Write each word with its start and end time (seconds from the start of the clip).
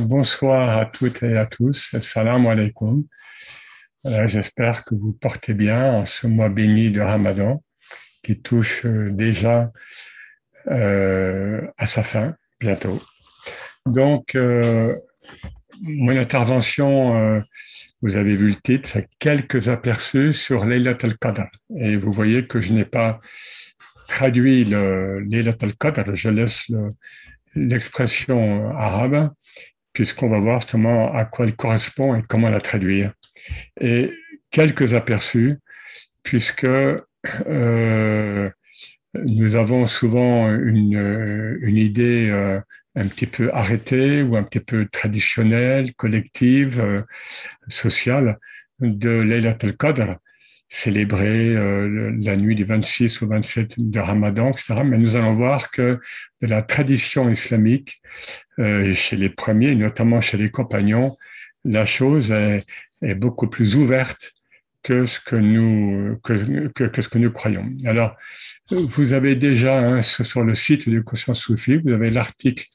bonsoir 0.00 0.78
à 0.78 0.86
toutes 0.86 1.22
et 1.22 1.36
à 1.36 1.46
tous. 1.46 1.96
Salam 2.00 2.46
alaikum. 2.46 3.04
J'espère 4.26 4.84
que 4.84 4.94
vous 4.94 5.12
portez 5.12 5.54
bien 5.54 5.92
en 5.92 6.06
ce 6.06 6.26
mois 6.26 6.48
béni 6.48 6.90
de 6.90 7.00
Ramadan 7.00 7.62
qui 8.26 8.40
touche 8.40 8.84
euh, 8.84 9.10
déjà 9.12 9.70
euh, 10.68 11.60
à 11.78 11.86
sa 11.86 12.02
fin 12.02 12.34
bientôt. 12.60 13.00
Donc, 13.86 14.34
euh, 14.34 14.92
mon 15.80 16.16
intervention, 16.16 17.42
vous 18.02 18.16
avez 18.16 18.34
vu 18.34 18.48
le 18.48 18.54
titre, 18.54 18.88
c'est 18.88 19.08
quelques 19.18 19.68
aperçus 19.68 20.32
sur 20.32 20.64
Laylat 20.64 20.98
al-Qadr. 21.02 21.44
Et 21.78 21.96
vous 21.96 22.10
voyez 22.10 22.46
que 22.46 22.60
je 22.60 22.72
n'ai 22.72 22.86
pas 22.86 23.20
traduit 24.08 24.64
le 24.64 25.20
Laylat 25.20 25.56
al-Qadr, 25.60 26.16
je 26.16 26.30
laisse 26.30 26.64
l'expression 27.56 28.70
arabe, 28.76 29.30
puisqu'on 29.92 30.28
va 30.28 30.38
voir 30.38 30.60
justement 30.60 31.12
à 31.12 31.24
quoi 31.24 31.46
elle 31.46 31.56
correspond 31.56 32.14
et 32.14 32.22
comment 32.28 32.50
la 32.50 32.60
traduire. 32.60 33.12
Et 33.80 34.12
quelques 34.50 34.94
aperçus, 34.94 35.56
puisque 36.22 36.66
euh, 37.46 38.50
nous 39.14 39.56
avons 39.56 39.86
souvent 39.86 40.54
une, 40.54 41.58
une 41.62 41.76
idée 41.76 42.28
euh, 42.30 42.60
un 42.94 43.06
petit 43.08 43.26
peu 43.26 43.50
arrêtée 43.52 44.22
ou 44.22 44.36
un 44.36 44.42
petit 44.42 44.60
peu 44.60 44.86
traditionnelle, 44.86 45.94
collective, 45.94 46.80
euh, 46.80 47.02
sociale 47.68 48.38
de 48.80 49.10
Laylat 49.10 49.58
al-Qadr, 49.62 50.16
célébrer 50.68 51.54
la 51.54 52.36
nuit 52.36 52.54
du 52.54 52.64
26 52.64 53.22
au 53.22 53.28
27 53.28 53.74
de 53.78 54.00
Ramadan, 54.00 54.50
etc. 54.50 54.82
Mais 54.84 54.98
nous 54.98 55.16
allons 55.16 55.32
voir 55.32 55.70
que 55.70 55.98
de 56.42 56.46
la 56.46 56.62
tradition 56.62 57.30
islamique, 57.30 57.96
chez 58.58 59.16
les 59.16 59.28
premiers, 59.28 59.74
notamment 59.74 60.20
chez 60.20 60.36
les 60.36 60.50
compagnons, 60.50 61.16
la 61.66 61.84
chose 61.84 62.30
est, 62.30 62.64
beaucoup 63.16 63.48
plus 63.48 63.76
ouverte 63.76 64.32
que 64.82 65.04
ce 65.04 65.20
que 65.20 65.36
nous, 65.36 66.16
que, 66.22 66.68
que, 66.68 67.02
ce 67.02 67.08
que 67.08 67.18
nous 67.18 67.30
croyons. 67.30 67.68
Alors, 67.84 68.16
vous 68.70 69.12
avez 69.12 69.36
déjà 69.36 69.78
hein, 69.78 70.02
sur 70.02 70.42
le 70.42 70.54
site 70.54 70.88
du 70.88 71.02
Conscience 71.02 71.40
Soufi, 71.40 71.76
vous 71.76 71.92
avez 71.92 72.10
l'article, 72.10 72.66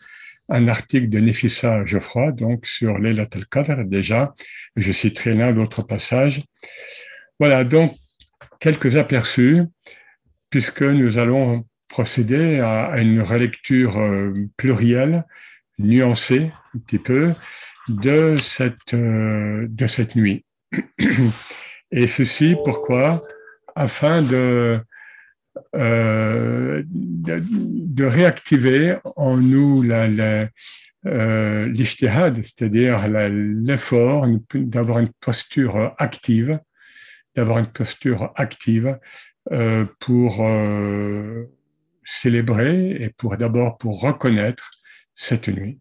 un 0.49 0.67
article 0.67 1.09
de 1.09 1.19
Nefissa 1.19 1.85
Geoffroy, 1.85 2.33
donc 2.33 2.65
sur 2.65 2.97
l'Elat 2.97 3.27
al-Qadr 3.33 3.85
déjà. 3.85 4.33
Je 4.75 4.91
citerai 4.91 5.33
l'un 5.33 5.53
d'autres 5.53 5.81
passages. 5.81 6.41
Voilà, 7.41 7.63
donc 7.63 7.97
quelques 8.59 8.97
aperçus, 8.97 9.63
puisque 10.51 10.83
nous 10.83 11.17
allons 11.17 11.65
procéder 11.87 12.59
à, 12.59 13.01
une 13.01 13.23
relecture 13.23 13.97
euh, 13.97 14.31
plurielle, 14.57 15.25
nuancée 15.79 16.51
un 16.75 16.79
petit 16.85 16.99
peu, 16.99 17.33
de 17.87 18.35
cette, 18.35 18.93
euh, 18.93 19.65
de 19.67 19.87
cette 19.87 20.15
nuit. 20.15 20.45
Et 21.91 22.05
ceci, 22.05 22.55
pourquoi? 22.63 23.23
Afin 23.75 24.21
de, 24.21 24.79
euh, 25.75 26.83
de, 26.85 28.05
réactiver 28.05 28.97
en 29.15 29.37
nous 29.37 29.81
l'ishtihad, 31.03 32.35
c'est-à-dire 32.43 33.07
l'effort 33.07 34.27
d'avoir 34.53 34.99
une 34.99 35.09
posture 35.19 35.95
active, 35.97 36.59
d'avoir 37.35 37.59
une 37.59 37.67
posture 37.67 38.31
active 38.35 38.99
euh, 39.51 39.85
pour 39.99 40.37
euh, 40.41 41.45
célébrer 42.03 42.91
et 42.99 43.09
pour 43.09 43.37
d'abord 43.37 43.77
pour 43.77 44.01
reconnaître 44.01 44.71
cette 45.15 45.47
nuit. 45.47 45.79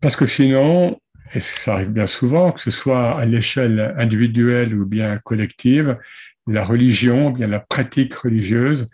Parce 0.00 0.16
que 0.16 0.24
sinon, 0.24 0.98
et 1.34 1.40
ça 1.40 1.74
arrive 1.74 1.90
bien 1.90 2.06
souvent, 2.06 2.52
que 2.52 2.60
ce 2.60 2.70
soit 2.70 3.18
à 3.18 3.24
l'échelle 3.24 3.94
individuelle 3.98 4.74
ou 4.74 4.86
bien 4.86 5.18
collective, 5.18 5.98
la 6.46 6.64
religion, 6.64 7.30
bien 7.30 7.46
la 7.46 7.60
pratique 7.60 8.14
religieuse 8.14 8.88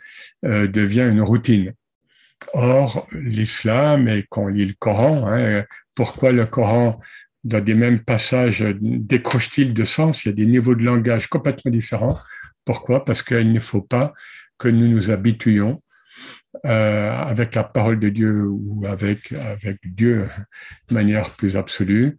euh, 0.44 0.66
devient 0.66 1.08
une 1.08 1.22
routine. 1.22 1.72
Or, 2.52 3.08
l'islam, 3.12 4.08
et 4.08 4.26
quand 4.28 4.42
on 4.42 4.48
lit 4.48 4.66
le 4.66 4.74
Coran, 4.74 5.26
hein, 5.26 5.64
pourquoi 5.94 6.32
le 6.32 6.44
Coran, 6.44 7.00
dans 7.46 7.62
des 7.62 7.74
mêmes 7.74 8.00
passages, 8.00 8.64
décroche-t-il 8.80 9.72
de 9.72 9.84
sens? 9.84 10.24
Il 10.24 10.28
y 10.28 10.32
a 10.32 10.34
des 10.34 10.46
niveaux 10.46 10.74
de 10.74 10.84
langage 10.84 11.28
complètement 11.28 11.70
différents. 11.70 12.18
Pourquoi? 12.64 13.04
Parce 13.04 13.22
qu'il 13.22 13.52
ne 13.52 13.60
faut 13.60 13.82
pas 13.82 14.12
que 14.58 14.68
nous 14.68 14.88
nous 14.88 15.10
habituions 15.10 15.82
euh, 16.64 17.12
avec 17.12 17.54
la 17.54 17.62
parole 17.64 18.00
de 18.00 18.08
Dieu 18.08 18.44
ou 18.48 18.84
avec, 18.86 19.32
Dieu 19.84 20.28
de 20.88 20.94
manière 20.94 21.30
plus 21.30 21.56
absolue, 21.56 22.16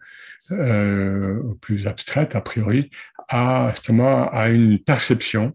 euh, 0.51 1.41
plus 1.61 1.87
abstraite 1.87 2.35
a 2.35 2.41
priori, 2.41 2.89
à, 3.27 3.69
justement, 3.71 4.29
à 4.31 4.49
une 4.49 4.79
perception 4.79 5.53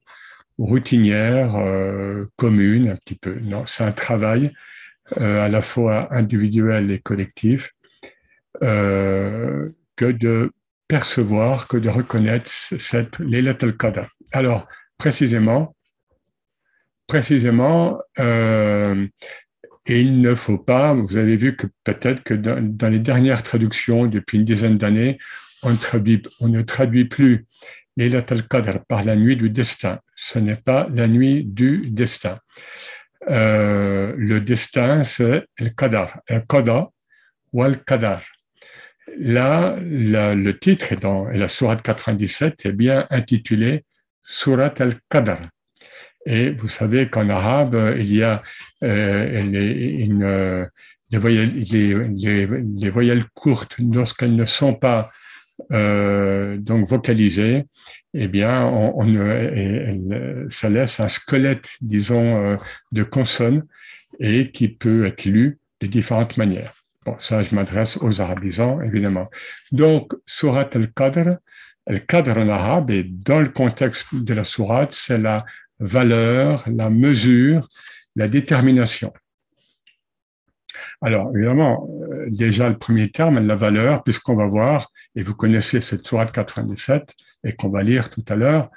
routinière, 0.59 1.57
euh, 1.57 2.27
commune 2.37 2.91
un 2.91 2.97
petit 2.97 3.15
peu. 3.15 3.39
Non, 3.43 3.65
c'est 3.67 3.85
un 3.85 3.93
travail 3.93 4.53
euh, 5.19 5.47
à 5.47 5.49
la 5.49 5.63
fois 5.63 6.13
individuel 6.15 6.91
et 6.91 6.99
collectif 6.99 7.73
euh, 8.63 9.69
que 9.97 10.07
de 10.07 10.53
percevoir, 10.89 11.69
que 11.69 11.77
de 11.77 11.89
reconnaître 11.89 12.51
cette 12.51 13.19
l'élat 13.19 13.57
al 13.63 14.09
Alors, 14.33 14.69
précisément, 14.99 15.75
précisément, 17.07 17.99
euh, 18.19 19.07
il 19.87 20.21
ne 20.21 20.35
faut 20.35 20.59
pas, 20.59 20.95
vous 20.95 21.17
avez 21.17 21.37
vu 21.37 21.57
que 21.57 21.67
peut-être 21.85 22.23
que 22.23 22.35
dans, 22.35 22.89
les 22.89 22.99
dernières 23.01 23.43
traductions 23.43 24.07
depuis 24.07 24.39
une 24.39 24.45
dizaine 24.45 24.79
d'années, 24.79 25.19
on, 25.63 25.77
on, 26.41 26.49
ne 26.49 26.63
traduit 26.63 27.05
plus 27.05 27.47
Laylat 27.97 28.25
al-Qadr 28.31 28.85
par 28.87 29.05
la 29.05 29.17
nuit 29.17 29.37
du 29.37 29.51
destin. 29.51 30.01
Ce 30.17 30.39
n'est 30.39 30.57
pas 30.57 30.89
la 30.95 31.09
nuit 31.09 31.45
du 31.45 31.91
destin. 31.91 32.39
Euh, 33.29 34.15
le 34.17 34.41
destin, 34.41 35.05
c'est 35.05 35.45
le 35.59 35.69
qadar, 35.69 36.21
el 36.27 36.45
qada 36.47 36.89
ou 37.53 37.63
al 37.63 37.85
qadar. 37.85 38.23
Là, 39.19 39.77
le 39.81 40.59
titre 40.59 40.95
dans 40.97 41.25
la 41.27 41.49
sourate 41.49 41.83
97 41.83 42.67
est 42.67 42.73
bien 42.73 43.07
intitulé 43.11 43.85
Surat 44.25 44.75
al-Qadr. 44.79 45.39
Et 46.25 46.51
vous 46.51 46.69
savez 46.69 47.09
qu'en 47.09 47.29
arabe, 47.29 47.97
il 47.99 48.15
y 48.15 48.23
a 48.23 48.43
euh, 48.85 49.41
les, 51.11 51.19
voyelles, 51.19 51.59
les, 51.59 52.47
les, 52.47 52.91
voyelles 52.91 53.25
courtes, 53.35 53.77
lorsqu'elles 53.79 54.37
ne 54.37 54.45
sont 54.45 54.75
pas 54.75 55.09
euh, 55.73 56.57
donc 56.59 56.87
vocalisées, 56.87 57.65
eh 58.15 58.29
bien, 58.29 58.65
on, 58.67 59.03
on, 59.03 60.49
ça 60.51 60.69
laisse 60.69 61.01
un 61.01 61.09
squelette, 61.09 61.77
disons, 61.81 62.45
euh, 62.45 62.57
de 62.93 63.03
consonnes 63.03 63.65
et 64.21 64.51
qui 64.53 64.69
peut 64.69 65.07
être 65.07 65.25
lu 65.25 65.59
de 65.81 65.87
différentes 65.87 66.37
manières. 66.37 66.82
Bon, 67.05 67.17
ça, 67.19 67.43
je 67.43 67.55
m'adresse 67.55 67.97
aux 68.01 68.21
arabisants, 68.21 68.81
évidemment. 68.81 69.25
Donc, 69.73 70.13
Surat 70.25 70.69
al-Qadr, 70.73 71.39
al-Qadr 71.87 72.39
en 72.39 72.49
arabe, 72.49 72.91
et 72.91 73.03
dans 73.05 73.41
le 73.41 73.49
contexte 73.49 74.15
de 74.15 74.35
la 74.35 74.45
sourate, 74.45 74.95
c'est 74.95 75.19
la 75.19 75.45
valeur, 75.81 76.65
la 76.69 76.91
mesure, 76.91 77.69
la 78.15 78.29
détermination. 78.29 79.13
Alors, 81.01 81.33
évidemment, 81.35 81.89
euh, 81.91 82.29
déjà 82.31 82.69
le 82.69 82.79
premier 82.79 83.11
terme, 83.11 83.45
la 83.45 83.57
valeur, 83.57 84.05
puisqu'on 84.05 84.37
va 84.37 84.47
voir, 84.47 84.93
et 85.17 85.25
vous 85.25 85.35
connaissez 85.35 85.81
cette 85.81 86.07
sourate 86.07 86.31
97, 86.33 87.15
et 87.45 87.55
qu'on 87.55 87.69
va 87.69 87.83
lire 87.83 88.11
tout 88.11 88.25
à 88.29 88.37
l'heure, 88.37 88.71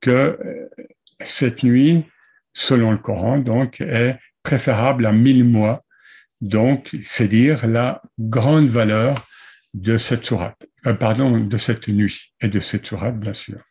que 0.00 0.10
euh, 0.10 0.68
cette 1.24 1.64
nuit, 1.64 2.04
selon 2.52 2.92
le 2.92 2.98
Coran, 2.98 3.38
donc, 3.38 3.80
est 3.80 4.16
préférable 4.44 5.06
à 5.06 5.12
mille 5.12 5.44
mois. 5.44 5.83
Donc, 6.44 6.94
c'est 7.02 7.26
dire 7.26 7.66
la 7.66 8.02
grande 8.18 8.68
valeur 8.68 9.26
de 9.72 9.96
cette 9.96 10.26
sourate, 10.26 10.66
euh, 10.86 10.92
pardon, 10.92 11.40
de 11.40 11.56
cette 11.56 11.88
nuit 11.88 12.34
et 12.42 12.48
de 12.48 12.60
cette 12.60 12.86
sourate, 12.86 13.18
bien 13.18 13.32
sûr. 13.32 13.62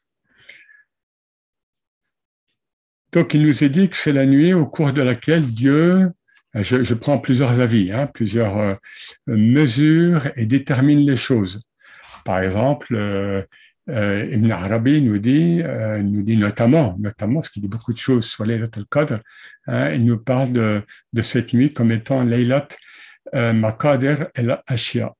Donc, 3.11 3.35
il 3.35 3.43
nous 3.43 3.63
est 3.63 3.69
dit 3.69 3.89
que 3.89 3.95
c'est 3.95 4.11
la 4.11 4.25
nuit 4.25 4.55
au 4.55 4.65
cours 4.65 4.91
de 4.91 5.03
laquelle 5.03 5.45
Dieu, 5.45 6.09
je, 6.55 6.93
prends 6.95 7.19
plusieurs 7.19 7.59
avis, 7.59 7.91
hein, 7.91 8.07
plusieurs 8.07 8.57
euh, 8.57 8.73
mesures 9.27 10.27
et 10.35 10.47
détermine 10.47 11.05
les 11.05 11.15
choses. 11.15 11.61
Par 12.25 12.39
exemple, 12.39 12.95
euh, 12.95 13.43
euh, 13.89 14.25
Ibn 14.31 14.51
Arabi 14.51 15.01
nous 15.01 15.17
dit, 15.17 15.61
nous 15.63 16.23
dit 16.23 16.37
notamment, 16.37 16.95
notamment, 16.99 17.41
parce 17.41 17.49
qu'il 17.49 17.61
dit 17.61 17.67
beaucoup 17.67 17.93
de 17.93 17.97
choses 17.97 18.25
sur 18.25 18.45
Laylat 18.45 18.67
al-Qadr, 18.75 19.19
hein, 19.67 19.91
il 19.91 20.05
nous 20.05 20.17
parle 20.17 20.51
de, 20.53 21.21
cette 21.21 21.53
nuit 21.53 21.73
comme 21.73 21.91
étant 21.91 22.23
Laylat 22.23 22.67
Maqadir 23.33 24.27
el-Ashia. 24.35 25.13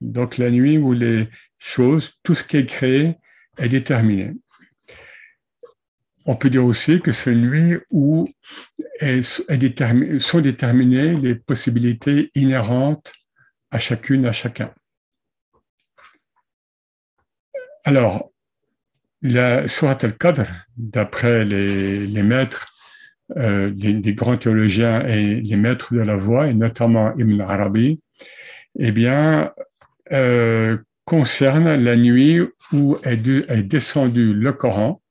Donc 0.00 0.38
la 0.38 0.50
nuit 0.50 0.76
où 0.76 0.92
les 0.92 1.28
choses, 1.58 2.12
tout 2.22 2.34
ce 2.34 2.44
qui 2.44 2.58
est 2.58 2.66
créé 2.66 3.16
est 3.58 3.68
déterminé. 3.68 4.32
on 6.26 6.36
peut 6.36 6.50
dire 6.50 6.64
aussi 6.64 7.00
que 7.00 7.12
c'est 7.12 7.32
une 7.32 7.48
nuit 7.48 7.78
où 7.90 8.28
sont 9.00 10.40
déterminées 10.40 11.16
les 11.16 11.34
possibilités 11.34 12.30
inhérentes 12.34 13.12
à 13.70 13.78
chacune, 13.78 14.26
à 14.26 14.32
chacun. 14.32 14.72
Alors, 17.84 18.32
la 19.20 19.68
Surat 19.68 19.98
al-Qadr, 20.02 20.46
d'après 20.78 21.44
les, 21.44 22.22
maîtres, 22.22 22.72
euh, 23.36 23.70
des, 23.70 24.14
grands 24.14 24.38
théologiens 24.38 25.06
et 25.06 25.42
les 25.42 25.56
maîtres 25.56 25.92
de 25.92 26.00
la 26.00 26.16
voix, 26.16 26.46
et 26.46 26.54
notamment 26.54 27.14
Ibn 27.16 27.42
Arabi, 27.42 28.00
eh 28.78 28.90
bien, 28.90 29.52
euh, 30.12 30.78
concerne 31.04 31.74
la 31.74 31.96
nuit 31.96 32.40
où 32.72 32.96
est, 33.04 33.16
descendu 33.62 34.32
le 34.32 34.52
Coran, 34.54 35.02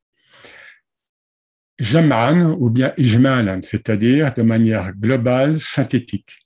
jam'an 1.77 2.55
ou 2.59 2.71
bien 2.71 2.93
ijmalan, 2.97 3.61
c'est-à-dire 3.61 4.33
de 4.33 4.41
manière 4.41 4.93
globale, 4.93 5.59
synthétique. 5.59 6.39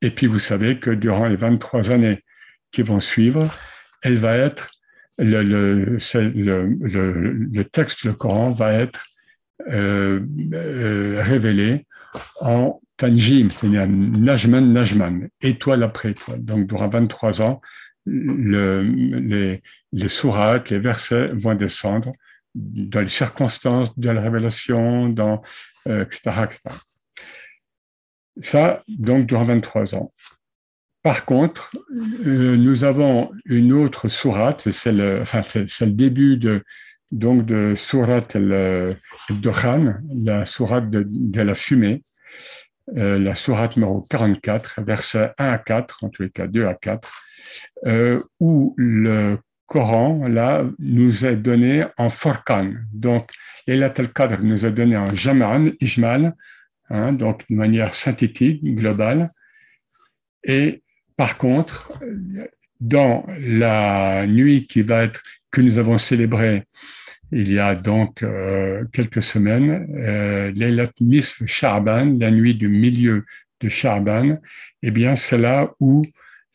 Et 0.00 0.10
puis 0.10 0.26
vous 0.26 0.38
savez 0.38 0.78
que 0.78 0.90
durant 0.90 1.26
les 1.26 1.36
23 1.36 1.90
années 1.90 2.24
qui 2.70 2.82
vont 2.82 3.00
suivre, 3.00 3.52
elle 4.02 4.18
va 4.18 4.36
être, 4.36 4.70
le, 5.18 5.42
le, 5.42 5.98
le, 7.52 7.64
texte, 7.64 8.04
le 8.04 8.14
Coran 8.14 8.50
va 8.50 8.72
être 8.72 9.06
euh, 9.70 10.20
euh, 10.54 11.22
révélé 11.22 11.86
en 12.40 12.80
Tanjim, 12.96 13.48
c'est-à-dire 13.50 13.86
Najman, 13.88 14.72
Najman, 14.72 15.28
étoile 15.40 15.82
après 15.82 16.10
étoile. 16.10 16.44
Donc, 16.44 16.66
durant 16.66 16.88
23 16.88 17.42
ans, 17.42 17.60
le, 18.04 18.82
les, 18.82 20.08
sourates, 20.08 20.70
les 20.70 20.78
versets 20.78 21.28
vont 21.34 21.54
descendre 21.54 22.12
dans 22.54 23.00
les 23.00 23.08
circonstances 23.08 23.98
de 23.98 24.10
la 24.10 24.20
révélation, 24.20 25.08
dans, 25.08 25.42
euh, 25.88 26.04
etc., 26.04 26.44
etc. 26.44 26.60
Ça, 28.40 28.82
donc, 28.88 29.26
durant 29.26 29.44
23 29.44 29.94
ans. 29.94 30.12
Par 31.02 31.24
contre, 31.24 31.72
euh, 32.26 32.56
nous 32.56 32.84
avons 32.84 33.32
une 33.44 33.72
autre 33.72 34.06
sourate, 34.06 34.70
c'est 34.70 34.92
le, 34.92 35.24
début 35.86 36.36
de, 36.36 36.62
donc 37.10 37.44
de 37.44 37.74
sourate 37.74 38.36
al-Dukhan, 38.36 39.96
la 40.14 40.46
sourate 40.46 40.90
de, 40.90 41.42
la 41.42 41.54
fumée, 41.54 42.04
euh, 42.96 43.18
la 43.18 43.34
sourate 43.34 43.76
numéro 43.76 44.02
44, 44.02 44.80
versets 44.82 45.32
1 45.38 45.50
à 45.50 45.58
4, 45.58 46.04
en 46.04 46.08
tous 46.08 46.22
les 46.22 46.30
cas 46.30 46.46
2 46.46 46.66
à 46.66 46.74
4, 46.74 47.12
euh, 47.86 48.22
où 48.38 48.74
le 48.78 49.38
Coran, 49.66 50.28
là, 50.28 50.64
nous 50.78 51.24
est 51.24 51.36
donné 51.36 51.84
en 51.96 52.10
Forkan. 52.10 52.74
Donc, 52.92 53.30
Laylat 53.66 53.94
al-Qadr 53.96 54.40
nous 54.42 54.66
est 54.66 54.70
donné 54.70 54.96
en 54.96 55.12
Jaman, 55.16 55.72
Ijmal, 55.80 56.34
hein, 56.90 57.12
donc 57.12 57.42
de 57.48 57.56
manière 57.56 57.94
synthétique, 57.94 58.62
globale. 58.62 59.30
Et 60.44 60.82
par 61.16 61.38
contre, 61.38 61.92
dans 62.80 63.26
la 63.38 64.26
nuit 64.26 64.66
qui 64.66 64.82
va 64.82 65.04
être, 65.04 65.22
que 65.50 65.60
nous 65.60 65.78
avons 65.78 65.98
célébrée 65.98 66.64
il 67.32 67.50
y 67.50 67.58
a 67.58 67.74
donc 67.74 68.22
euh, 68.22 68.84
quelques 68.92 69.22
semaines, 69.22 69.88
euh, 69.96 70.86
Sha'ban, 71.46 72.16
la 72.20 72.30
nuit 72.30 72.54
du 72.54 72.68
milieu 72.68 73.24
de 73.60 73.68
Sha'ban, 73.70 74.38
eh 74.82 74.90
bien, 74.90 75.16
c'est 75.16 75.38
là 75.38 75.72
où 75.80 76.04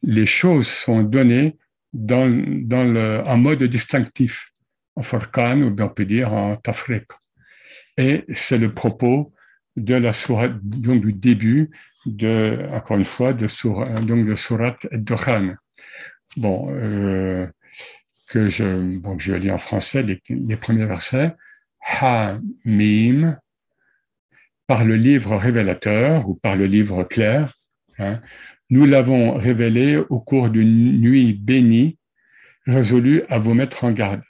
les 0.04 0.28
choses 0.28 0.68
sont 0.68 1.02
données 1.02 1.58
dans, 1.94 2.30
dans 2.30 2.84
le, 2.84 3.24
en 3.26 3.38
mode 3.38 3.64
distinctif, 3.64 4.52
en 4.96 5.02
Forkan, 5.02 5.64
ou 5.64 5.72
bien 5.72 5.86
on 5.86 5.90
peut 5.90 6.06
dire 6.06 6.32
en 6.32 6.56
Tafriq. 6.58 7.08
Et 7.98 8.24
c'est 8.34 8.60
le 8.60 8.72
propos 8.72 9.34
de 9.78 9.96
la 9.96 10.12
sourate, 10.12 10.60
donc 10.62 11.02
du 11.02 11.14
début 11.14 11.70
de, 12.06 12.68
encore 12.72 12.98
une 12.98 13.06
fois, 13.06 13.32
de, 13.32 13.48
sourate, 13.48 14.04
donc 14.04 14.26
de 14.26 14.36
sourate. 14.36 14.88
Bon, 16.36 16.70
euh, 16.72 17.48
que 18.30 18.50
je, 18.50 18.98
bon, 18.98 19.18
je 19.18 19.34
lis 19.34 19.52
en 19.52 19.58
français 19.58 20.02
les, 20.02 20.22
les 20.30 20.58
premiers 20.58 20.86
versets. 20.86 21.34
Ha, 22.02 22.40
mim, 22.66 23.38
par 24.68 24.84
le 24.84 24.96
livre 24.96 25.38
révélateur 25.38 26.28
ou 26.28 26.36
par 26.36 26.56
le 26.56 26.66
livre 26.66 27.04
clair. 27.04 27.58
Hein, 28.00 28.22
nous 28.70 28.86
l'avons 28.86 29.36
révélé 29.38 29.98
au 29.98 30.20
cours 30.20 30.50
d'une 30.50 31.00
nuit 31.00 31.34
bénie, 31.34 31.98
résolue 32.66 33.24
à 33.30 33.38
vous 33.38 33.54
mettre 33.54 33.86
en 33.86 33.92
garde. 33.92 34.22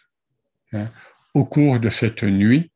Hein. 0.73 0.89
Au 1.33 1.43
cours 1.43 1.79
de 1.79 1.89
cette 1.89 2.23
nuit, 2.23 2.71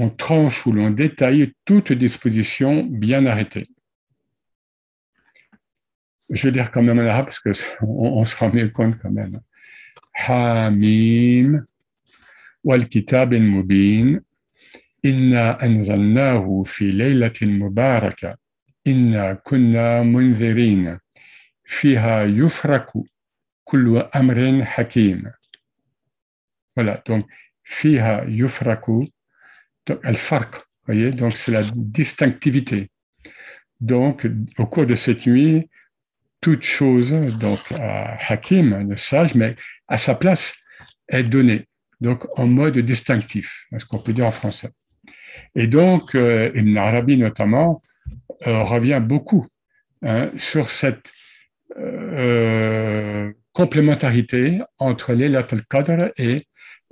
on 0.00 0.08
tranche 0.08 0.66
ou 0.66 0.72
l'on 0.72 0.90
détaille 0.90 1.52
toute 1.66 1.92
disposition 1.92 2.84
bien 2.84 3.26
arrêtée. 3.26 3.68
Je 6.30 6.42
vais 6.46 6.52
dire 6.52 6.70
quand 6.70 6.82
même 6.82 6.98
en 6.98 7.06
arabe 7.06 7.26
parce 7.26 7.38
qu'on 7.38 7.52
on 7.86 8.24
se 8.24 8.34
rend 8.36 8.50
mieux 8.50 8.70
compte 8.70 8.98
quand 8.98 9.10
même. 9.10 9.40
Hamim 10.26 11.66
wal 12.64 12.88
kitab 12.88 13.34
al 13.34 13.42
mubin 13.42 14.20
inna 15.02 15.58
anzalnahu 15.60 16.64
fi 16.64 16.92
laylatin 16.92 17.50
mubaraka 17.58 18.36
inna 18.86 19.36
kunna 19.36 20.02
munzirin 20.02 20.98
fiha 21.64 22.24
yufraku 22.24 23.06
kullu 23.64 24.00
amrin 24.12 24.62
hakim. 24.62 25.30
Voilà, 26.74 27.02
donc 27.04 27.26
fiha 27.64 28.24
yufraku 28.24 29.10
elle 30.04 30.16
fark, 30.16 30.62
voyez, 30.86 31.10
donc 31.10 31.36
c'est 31.36 31.52
la 31.52 31.62
distinctivité. 31.74 32.90
Donc, 33.80 34.26
au 34.58 34.66
cours 34.66 34.86
de 34.86 34.94
cette 34.94 35.26
nuit, 35.26 35.68
toute 36.40 36.62
chose, 36.62 37.12
donc 37.38 37.60
à 37.72 38.16
Hakim, 38.28 38.88
le 38.88 38.96
sage, 38.96 39.34
mais 39.34 39.56
à 39.88 39.98
sa 39.98 40.14
place, 40.14 40.54
est 41.08 41.24
donnée, 41.24 41.66
donc 42.00 42.26
en 42.38 42.46
mode 42.46 42.78
distinctif, 42.78 43.66
ce 43.76 43.84
qu'on 43.84 43.98
peut 43.98 44.12
dire 44.12 44.26
en 44.26 44.30
français. 44.30 44.70
Et 45.54 45.66
donc, 45.66 46.14
euh, 46.14 46.50
Ibn 46.54 46.76
Arabi 46.76 47.16
notamment 47.16 47.82
euh, 48.46 48.62
revient 48.62 49.02
beaucoup 49.04 49.46
hein, 50.02 50.30
sur 50.36 50.70
cette 50.70 51.12
euh, 51.78 53.32
complémentarité 53.52 54.60
entre 54.78 55.12
les 55.12 55.34
al-Qadr 55.34 56.10
et, 56.16 56.42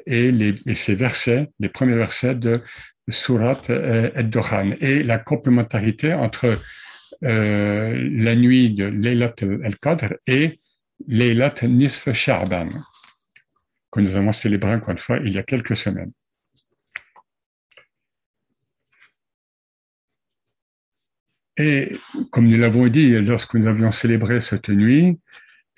et, 0.09 0.33
les, 0.33 0.57
ces 0.75 0.95
versets, 0.95 1.49
les 1.61 1.69
premiers 1.69 1.97
versets 1.97 2.35
de 2.35 2.63
Surat 3.09 3.61
Ed-Dohan, 3.69 4.73
et 4.81 5.03
la 5.03 5.19
complémentarité 5.19 6.15
entre 6.15 6.59
euh, 7.25 8.09
la 8.13 8.37
nuit 8.37 8.75
de 8.75 8.85
Laylat 8.85 9.35
al-Qadr 9.65 10.15
et 10.27 10.61
Laylat 11.09 11.55
Nisf 11.65 12.13
Sha'ban, 12.13 12.69
que 13.91 14.01
nous 14.01 14.17
avons 14.17 14.33
célébré 14.33 14.75
encore 14.75 14.91
une 14.91 14.99
fois 14.99 15.19
il 15.25 15.35
y 15.35 15.39
a 15.39 15.43
quelques 15.43 15.77
semaines. 15.77 16.13
Et 21.57 21.99
comme 22.31 22.49
nous 22.49 22.59
l'avons 22.59 22.87
dit 22.87 23.19
lorsque 23.19 23.55
nous 23.55 23.67
avions 23.67 23.91
célébré 23.91 24.41
cette 24.41 24.69
nuit, 24.69 25.19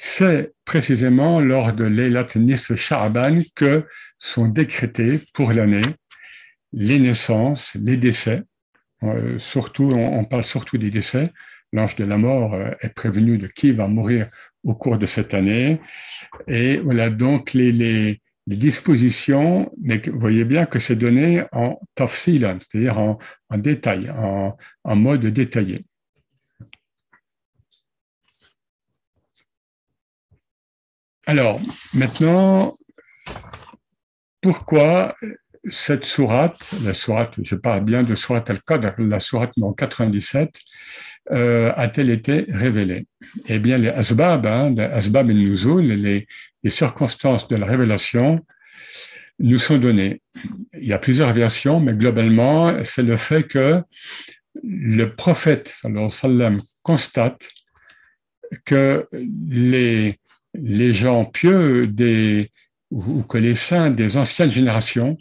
c'est 0.02 0.54
précisément 0.64 1.40
lors 1.40 1.74
de 1.74 1.84
Laylat 1.84 2.28
Nisf 2.36 2.74
Sha'ban 2.74 3.42
que 3.54 3.84
sont 4.18 4.48
décrétés 4.48 5.20
pour 5.34 5.52
l'année 5.52 5.82
les 6.72 6.98
naissances, 6.98 7.74
les 7.74 7.98
décès, 7.98 8.42
euh, 9.02 9.38
surtout, 9.38 9.92
on, 9.92 10.24
parle 10.24 10.44
surtout 10.44 10.78
des 10.78 10.88
décès. 10.88 11.30
L'ange 11.74 11.96
de 11.96 12.04
la 12.04 12.16
mort 12.16 12.54
euh, 12.54 12.70
est 12.80 12.94
prévenu 12.94 13.36
de 13.36 13.46
qui 13.46 13.72
va 13.72 13.88
mourir 13.88 14.28
au 14.64 14.74
cours 14.74 14.96
de 14.96 15.04
cette 15.04 15.34
année. 15.34 15.82
Et 16.48 16.78
voilà 16.78 17.10
donc 17.10 17.52
les, 17.52 18.22
dispositions, 18.46 19.70
mais 19.82 20.00
vous 20.06 20.18
voyez 20.18 20.44
bien 20.44 20.64
que 20.64 20.78
c'est 20.78 20.96
donné 20.96 21.44
en 21.52 21.78
tafsilan, 21.94 22.56
c'est-à-dire 22.60 22.98
en, 22.98 23.18
détail, 23.58 24.10
en 24.10 24.96
mode 24.96 25.26
détaillé. 25.26 25.84
Alors, 31.30 31.60
maintenant, 31.94 32.76
pourquoi 34.40 35.14
cette 35.68 36.04
sourate, 36.04 36.72
la 36.82 36.92
sourate, 36.92 37.38
je 37.44 37.54
parle 37.54 37.84
bien 37.84 38.02
de 38.02 38.16
sourate 38.16 38.50
al-Qadr, 38.50 38.94
la 38.98 39.20
sourate 39.20 39.56
numéro 39.56 39.72
97, 39.72 40.58
euh, 41.30 41.72
a-t-elle 41.76 42.10
été 42.10 42.46
révélée? 42.48 43.06
Eh 43.46 43.60
bien, 43.60 43.78
les 43.78 43.90
asbab, 43.90 44.44
hein, 44.44 44.74
les 44.76 44.82
asbab 44.82 45.30
et 45.30 45.34
nuzul, 45.34 45.86
les, 46.02 46.26
les 46.64 46.70
circonstances 46.70 47.46
de 47.46 47.54
la 47.54 47.66
révélation, 47.66 48.44
nous 49.38 49.60
sont 49.60 49.78
données. 49.78 50.22
Il 50.80 50.88
y 50.88 50.92
a 50.92 50.98
plusieurs 50.98 51.32
versions, 51.32 51.78
mais 51.78 51.92
globalement, 51.92 52.82
c'est 52.82 53.04
le 53.04 53.16
fait 53.16 53.44
que 53.44 53.80
le 54.64 55.14
prophète, 55.14 55.76
sallam, 56.08 56.60
constate 56.82 57.50
que 58.64 59.06
les, 59.12 60.19
les 60.54 60.92
gens 60.92 61.24
pieux 61.24 61.86
des, 61.86 62.50
ou, 62.90 63.22
que 63.22 63.38
les 63.38 63.54
saints 63.54 63.90
des 63.90 64.16
anciennes 64.16 64.50
générations 64.50 65.16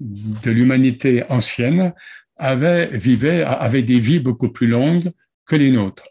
de 0.00 0.50
l'humanité 0.50 1.22
ancienne 1.28 1.92
avaient, 2.36 2.86
vivaient, 2.86 3.42
avaient 3.42 3.82
des 3.82 4.00
vies 4.00 4.20
beaucoup 4.20 4.50
plus 4.50 4.66
longues 4.66 5.12
que 5.46 5.56
les 5.56 5.70
nôtres. 5.70 6.08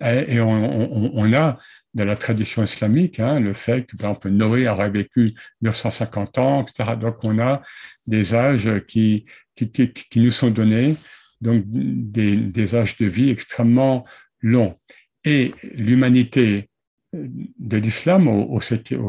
Et, 0.00 0.40
on, 0.40 1.32
a 1.32 1.58
dans 1.94 2.04
la 2.04 2.16
tradition 2.16 2.64
islamique 2.64 3.20
hein, 3.20 3.38
le 3.38 3.52
fait 3.52 3.84
que, 3.84 3.96
par 3.96 4.10
exemple, 4.10 4.30
Noé 4.30 4.68
aurait 4.68 4.90
vécu 4.90 5.32
950 5.60 6.38
ans, 6.38 6.62
etc. 6.64 6.96
Donc, 7.00 7.16
on 7.22 7.38
a 7.38 7.62
des 8.06 8.34
âges 8.34 8.68
qui, 8.88 9.26
qui, 9.54 9.70
qui, 9.70 10.20
nous 10.20 10.30
sont 10.30 10.50
donnés, 10.50 10.96
donc 11.40 11.62
des, 11.66 12.36
des 12.36 12.74
âges 12.74 12.96
de 12.96 13.06
vie 13.06 13.30
extrêmement 13.30 14.04
longs. 14.40 14.76
Et 15.24 15.54
l'humanité 15.74 16.68
de 17.12 17.76
l'islam 17.76 18.28
au, 18.28 18.60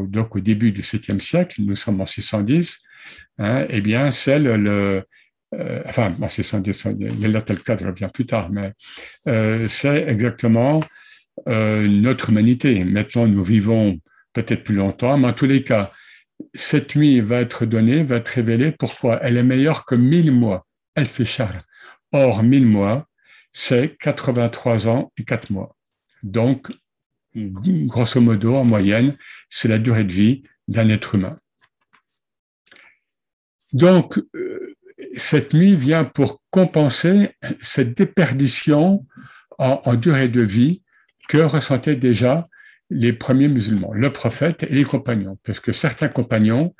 donc 0.06 0.36
au 0.36 0.40
début 0.40 0.72
du 0.72 0.82
7e 0.82 1.20
siècle, 1.20 1.62
nous 1.62 1.76
sommes 1.76 2.00
en 2.00 2.06
610, 2.06 2.78
hein, 3.38 3.66
eh 3.68 3.80
bien, 3.80 4.10
c'est 4.10 4.38
le, 4.38 5.04
euh, 5.54 5.82
enfin, 5.86 6.14
en 6.20 6.28
610, 6.28 6.86
il 7.00 7.30
y 7.30 7.36
a 7.36 7.42
tel 7.42 7.62
cas 7.62 7.76
revient 7.76 8.08
plus 8.12 8.26
tard, 8.26 8.50
mais 8.50 8.72
euh, 9.28 9.68
c'est 9.68 10.06
exactement 10.08 10.80
euh, 11.48 11.86
notre 11.86 12.30
humanité. 12.30 12.84
Maintenant, 12.84 13.26
nous 13.26 13.44
vivons 13.44 13.98
peut-être 14.32 14.64
plus 14.64 14.76
longtemps, 14.76 15.16
mais 15.18 15.28
en 15.28 15.32
tous 15.32 15.46
les 15.46 15.62
cas, 15.62 15.92
cette 16.54 16.96
nuit 16.96 17.20
va 17.20 17.40
être 17.40 17.64
donnée, 17.66 18.02
va 18.02 18.16
être 18.16 18.28
révélée. 18.28 18.72
Pourquoi? 18.72 19.20
Elle 19.22 19.36
est 19.36 19.44
meilleure 19.44 19.84
que 19.84 19.94
mille 19.94 20.32
mois. 20.32 20.66
Elle 20.94 21.06
fait 21.06 21.24
char. 21.24 21.52
Or, 22.12 22.42
mille 22.42 22.66
mois, 22.66 23.06
c'est 23.52 23.96
83 23.98 24.88
ans 24.88 25.12
et 25.18 25.24
4 25.24 25.50
mois. 25.50 25.76
Donc, 26.22 26.70
grosso 27.34 28.20
modo, 28.20 28.56
en 28.56 28.64
moyenne, 28.64 29.16
c'est 29.48 29.68
la 29.68 29.78
durée 29.78 30.04
de 30.04 30.12
vie 30.12 30.42
d'un 30.68 30.88
être 30.88 31.14
humain. 31.14 31.38
Donc, 33.72 34.18
euh, 34.34 34.76
cette 35.14 35.52
nuit 35.52 35.74
vient 35.74 36.04
pour 36.04 36.42
compenser 36.50 37.30
cette 37.60 37.96
déperdition 37.96 39.04
en, 39.58 39.94
durée 39.94 40.28
de 40.28 40.42
vie 40.42 40.82
que 41.28 41.38
ressentaient 41.38 41.96
déjà 41.96 42.44
les 42.90 43.12
premiers 43.12 43.48
musulmans, 43.48 43.92
le 43.92 44.10
prophète 44.10 44.64
et 44.64 44.74
les 44.74 44.84
compagnons, 44.84 45.38
parce 45.44 45.58
que 45.58 45.72
certains 45.72 46.08
compagnons 46.08 46.74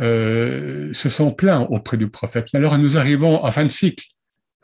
euh, 0.00 0.92
se 0.92 1.08
sont 1.08 1.30
plaints 1.32 1.66
auprès 1.70 1.96
du 1.96 2.08
prophète. 2.08 2.46
Mais 2.52 2.58
alors 2.58 2.78
nous 2.78 2.96
arrivons 2.96 3.44
en 3.44 3.50
fin 3.50 3.64
de 3.64 3.70
cycle. 3.70 4.06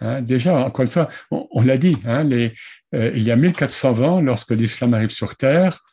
Hein, 0.01 0.23
déjà, 0.23 0.55
encore 0.57 0.85
une 0.85 0.91
fois, 0.91 1.09
on, 1.31 1.63
l'a 1.63 1.77
dit, 1.77 1.97
hein, 2.05 2.23
les, 2.23 2.55
euh, 2.95 3.13
il 3.15 3.23
y 3.23 3.31
a 3.31 3.37
1400 3.37 4.01
ans, 4.01 4.21
lorsque 4.21 4.51
l'islam 4.51 4.95
arrive 4.95 5.11
sur 5.11 5.37
Terre, 5.37 5.85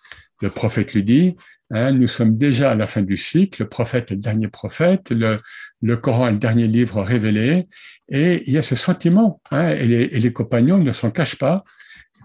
le 0.42 0.50
prophète 0.50 0.94
lui 0.94 1.04
dit, 1.04 1.36
hein, 1.72 1.92
nous 1.92 2.08
sommes 2.08 2.38
déjà 2.38 2.72
à 2.72 2.76
la 2.76 2.88
fin 2.88 3.02
du 3.02 3.18
cycle, 3.18 3.64
le 3.64 3.70
prophète 3.70 4.12
est 4.12 4.16
le 4.16 4.22
dernier 4.22 4.48
prophète, 4.48 5.12
le, 5.12 5.96
Coran 5.98 6.28
est 6.28 6.32
le 6.32 6.38
dernier 6.38 6.68
livre 6.68 7.02
révélé, 7.02 7.68
et 8.10 8.44
il 8.48 8.54
y 8.54 8.58
a 8.58 8.62
ce 8.62 8.76
sentiment, 8.76 9.42
hein, 9.52 9.70
et, 9.70 9.86
les, 9.86 10.04
et, 10.04 10.20
les, 10.20 10.34
compagnons 10.34 10.78
ne 10.78 10.92
s'en 10.92 11.12
cachent 11.12 11.38
pas, 11.38 11.64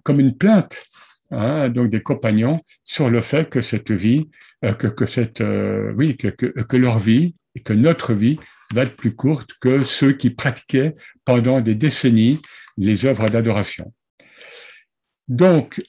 comme 0.02 0.20
une 0.20 0.36
plainte, 0.36 0.82
hein, 1.30 1.68
donc 1.68 1.88
des 1.88 2.02
compagnons, 2.02 2.60
sur 2.84 3.10
le 3.10 3.20
fait 3.20 3.48
que 3.48 3.60
cette 3.60 3.90
vie, 3.90 4.28
euh, 4.64 4.74
que, 4.74 4.86
que 4.86 5.06
cette, 5.06 5.40
euh, 5.40 5.92
oui, 5.96 6.16
que, 6.16 6.28
que, 6.28 6.46
que 6.46 6.76
leur 6.76 6.98
vie 6.98 7.34
et 7.54 7.60
que 7.60 7.72
notre 7.72 8.12
vie 8.12 8.38
va 8.74 8.82
être 8.82 8.96
plus 8.96 9.14
courte 9.14 9.52
que 9.60 9.84
ceux 9.84 10.12
qui 10.12 10.30
pratiquaient 10.30 10.94
pendant 11.24 11.60
des 11.60 11.74
décennies 11.74 12.40
les 12.76 13.06
œuvres 13.06 13.28
d'adoration. 13.28 13.92
Donc, 15.30 15.80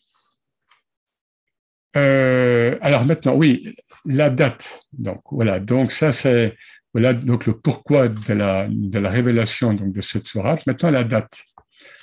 euh, 1.98 2.78
alors 2.82 3.06
maintenant, 3.06 3.36
oui, 3.36 3.76
la 4.06 4.30
date. 4.30 4.82
Donc 4.94 5.22
voilà, 5.32 5.60
donc 5.60 5.92
ça 5.92 6.12
c'est 6.12 6.56
voilà 6.94 7.14
donc 7.14 7.48
le 7.48 7.58
pourquoi 7.58 8.08
de 8.08 8.34
la 8.34 8.68
de 8.70 9.00
la 9.00 9.10
révélation 9.10 9.74
donc 9.74 9.94
de 9.94 10.02
cette 10.02 10.28
sourate. 10.28 10.66
Maintenant 10.68 10.92
la 10.92 11.04
date. 11.04 11.44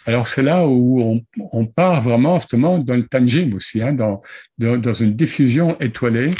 Alors 0.06 0.26
c'est 0.26 0.42
là 0.42 0.66
où 0.66 1.22
on, 1.52 1.66
part 1.66 2.00
vraiment 2.02 2.40
justement 2.40 2.78
dans 2.78 2.94
le 2.94 3.06
tangim 3.06 3.52
aussi, 3.54 3.82
hein, 3.82 3.92
dans, 3.92 4.20
dans, 4.58 4.92
une 4.94 5.14
diffusion 5.14 5.78
étoilée, 5.78 6.32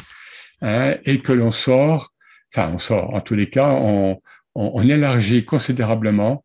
hein, 0.63 0.97
et 1.05 1.21
que 1.21 1.33
l'on 1.33 1.53
sort 1.53 2.13
enfin 2.53 2.73
on 2.75 2.79
sort, 2.79 3.15
en 3.15 3.21
tous 3.21 3.35
les 3.35 3.49
cas, 3.49 3.69
on, 3.71 4.21
on, 4.55 4.83
élargit 4.83 5.45
considérablement 5.45 6.45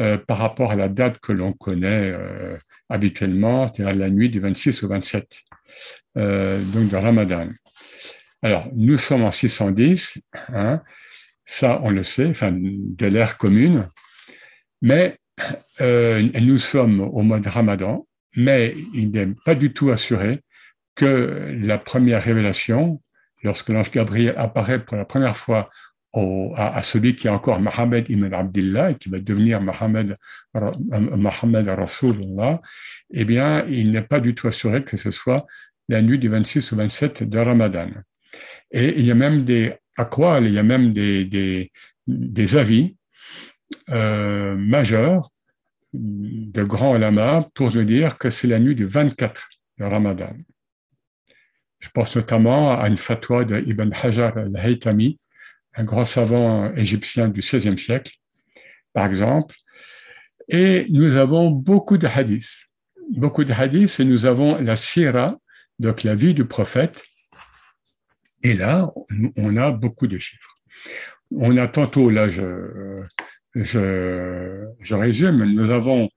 euh, 0.00 0.18
par 0.18 0.38
rapport 0.38 0.72
à 0.72 0.76
la 0.76 0.88
date 0.88 1.18
que 1.20 1.32
l'on 1.32 1.52
connaît 1.52 2.10
euh, 2.10 2.56
habituellement, 2.92 3.66
c'est-à-dire 3.66 3.96
la 3.96 4.10
nuit 4.10 4.28
du 4.28 4.40
26 4.40 4.82
au 4.82 4.88
27, 4.88 5.40
euh, 6.18 6.62
donc 6.62 6.88
de 6.88 6.96
Ramadan. 6.96 7.48
Alors, 8.42 8.68
nous 8.74 8.98
sommes 8.98 9.22
en 9.22 9.32
610, 9.32 10.18
hein, 10.48 10.82
ça 11.44 11.80
on 11.82 11.90
le 11.90 12.02
sait, 12.02 12.26
enfin, 12.26 12.52
de 12.52 13.06
l'ère 13.06 13.38
commune, 13.38 13.88
mais 14.80 15.18
nous 15.80 16.58
sommes 16.58 17.00
au 17.00 17.22
mois 17.22 17.40
de 17.40 17.48
Ramadan, 17.48 18.06
mais 18.36 18.74
il 18.94 19.10
n'est 19.10 19.28
pas 19.44 19.54
du 19.54 19.72
tout 19.72 19.90
assuré 19.90 20.40
que 20.94 21.56
la 21.60 21.78
première 21.78 22.22
révélation 22.22 23.00
lorsque 23.42 23.68
l'ange 23.68 23.90
Gabriel 23.90 24.34
apparaît 24.36 24.84
pour 24.84 24.96
la 24.96 25.04
première 25.04 25.36
fois 25.36 25.70
à, 26.14 26.82
celui 26.82 27.16
qui 27.16 27.26
est 27.26 27.30
encore 27.30 27.60
Mohammed 27.60 28.08
ibn 28.10 28.32
Abdullah 28.32 28.90
et 28.90 28.94
qui 28.96 29.08
va 29.08 29.18
devenir 29.18 29.60
Mohammed, 29.60 30.14
Mohammed 30.54 31.68
Rasulullah, 31.68 32.60
eh 33.12 33.24
bien, 33.24 33.64
il 33.68 33.92
n'est 33.92 34.02
pas 34.02 34.20
du 34.20 34.34
tout 34.34 34.48
assuré 34.48 34.84
que 34.84 34.96
ce 34.96 35.10
soit 35.10 35.46
la 35.88 36.02
nuit 36.02 36.18
du 36.18 36.28
26 36.28 36.72
au 36.72 36.76
27 36.76 37.22
de 37.22 37.38
Ramadan. 37.38 37.88
Et 38.70 38.98
il 38.98 39.04
y 39.04 39.10
a 39.10 39.14
même 39.14 39.44
des 39.44 39.74
il 39.98 40.52
y 40.52 40.58
a 40.58 40.62
même 40.62 40.92
des, 40.94 41.70
des 42.06 42.56
avis 42.56 42.96
euh, 43.90 44.56
majeurs 44.56 45.30
de 45.92 46.62
grands 46.62 46.96
lamas 46.96 47.46
pour 47.54 47.74
nous 47.74 47.84
dire 47.84 48.16
que 48.16 48.30
c'est 48.30 48.48
la 48.48 48.58
nuit 48.58 48.74
du 48.74 48.86
24 48.86 49.48
de 49.78 49.84
Ramadan. 49.84 50.34
Je 51.78 51.88
pense 51.90 52.16
notamment 52.16 52.80
à 52.80 52.88
une 52.88 52.96
fatwa 52.96 53.44
de 53.44 53.58
Ibn 53.58 53.90
Hajar 54.02 54.38
al-Haytami, 54.38 55.18
un 55.74 55.84
grand 55.84 56.04
savant 56.04 56.72
égyptien 56.74 57.28
du 57.28 57.40
XVIe 57.40 57.78
siècle, 57.78 58.12
par 58.92 59.06
exemple. 59.06 59.56
Et 60.48 60.86
nous 60.90 61.16
avons 61.16 61.50
beaucoup 61.50 61.98
de 61.98 62.06
hadiths. 62.06 62.66
Beaucoup 63.10 63.44
de 63.44 63.52
hadiths 63.52 64.00
et 64.00 64.04
nous 64.04 64.26
avons 64.26 64.60
la 64.60 64.76
sira, 64.76 65.38
donc 65.78 66.02
la 66.02 66.14
vie 66.14 66.34
du 66.34 66.44
prophète. 66.44 67.02
Et 68.42 68.54
là, 68.54 68.90
on 69.36 69.56
a 69.56 69.70
beaucoup 69.70 70.06
de 70.06 70.18
chiffres. 70.18 70.58
On 71.30 71.56
a 71.56 71.68
tantôt, 71.68 72.10
là, 72.10 72.28
je, 72.28 73.04
je, 73.54 74.66
je 74.80 74.94
résume, 74.94 75.44
nous 75.44 75.70
avons 75.70 76.10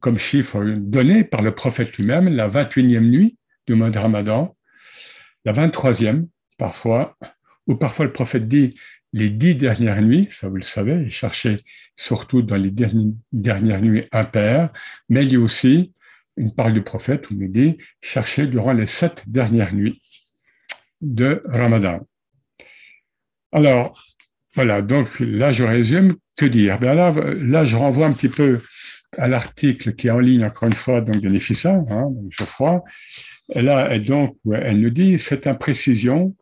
comme 0.00 0.18
chiffre 0.18 0.62
donné 0.62 1.24
par 1.24 1.42
le 1.42 1.54
prophète 1.54 1.96
lui-même 1.96 2.28
la 2.28 2.48
21e 2.48 3.00
nuit 3.00 3.38
du 3.66 3.74
mois 3.74 3.90
de 3.90 3.98
Ramadan, 3.98 4.56
la 5.44 5.52
23e 5.52 6.26
parfois, 6.58 7.16
ou 7.70 7.76
parfois 7.76 8.04
le 8.04 8.12
prophète 8.12 8.48
dit 8.48 8.70
les 9.12 9.30
dix 9.30 9.54
dernières 9.54 10.02
nuits, 10.02 10.28
ça 10.30 10.48
vous 10.48 10.56
le 10.56 10.62
savez, 10.62 11.02
il 11.04 11.10
cherchait 11.10 11.56
surtout 11.96 12.42
dans 12.42 12.56
les 12.56 12.72
dernières 13.32 13.80
nuits 13.80 14.04
impaires, 14.12 14.70
mais 15.08 15.24
il 15.24 15.32
y 15.32 15.36
a 15.36 15.40
aussi 15.40 15.94
une 16.36 16.52
parole 16.54 16.74
du 16.74 16.82
prophète 16.82 17.30
où 17.30 17.34
il 17.40 17.50
dit 17.50 17.78
chercher 18.00 18.46
durant 18.46 18.72
les 18.72 18.86
sept 18.86 19.24
dernières 19.26 19.72
nuits 19.74 20.02
de 21.00 21.42
Ramadan. 21.46 22.00
Alors, 23.52 24.04
voilà, 24.54 24.82
donc 24.82 25.20
là 25.20 25.52
je 25.52 25.64
résume, 25.64 26.16
que 26.36 26.46
dire? 26.46 26.78
Ben 26.80 26.94
là, 26.94 27.64
je 27.64 27.76
renvoie 27.76 28.06
un 28.06 28.12
petit 28.12 28.28
peu 28.28 28.60
à 29.16 29.28
l'article 29.28 29.94
qui 29.94 30.08
est 30.08 30.10
en 30.10 30.18
ligne, 30.18 30.44
encore 30.44 30.68
une 30.68 30.74
fois, 30.74 31.00
donc 31.00 31.20
de 31.20 31.28
hein, 31.68 32.08
Geoffroy, 32.30 32.82
et 33.52 33.62
là, 33.62 33.88
elle, 33.90 34.04
donc, 34.04 34.36
elle 34.52 34.80
nous 34.80 34.90
dit, 34.90 35.18
cette 35.18 35.46
imprécision 35.46 36.34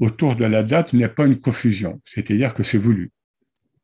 autour 0.00 0.36
de 0.36 0.44
la 0.44 0.62
date 0.62 0.92
n'est 0.92 1.08
pas 1.08 1.26
une 1.26 1.40
confusion, 1.40 2.00
c'est-à-dire 2.04 2.54
que 2.54 2.62
c'est 2.62 2.78
voulu, 2.78 3.10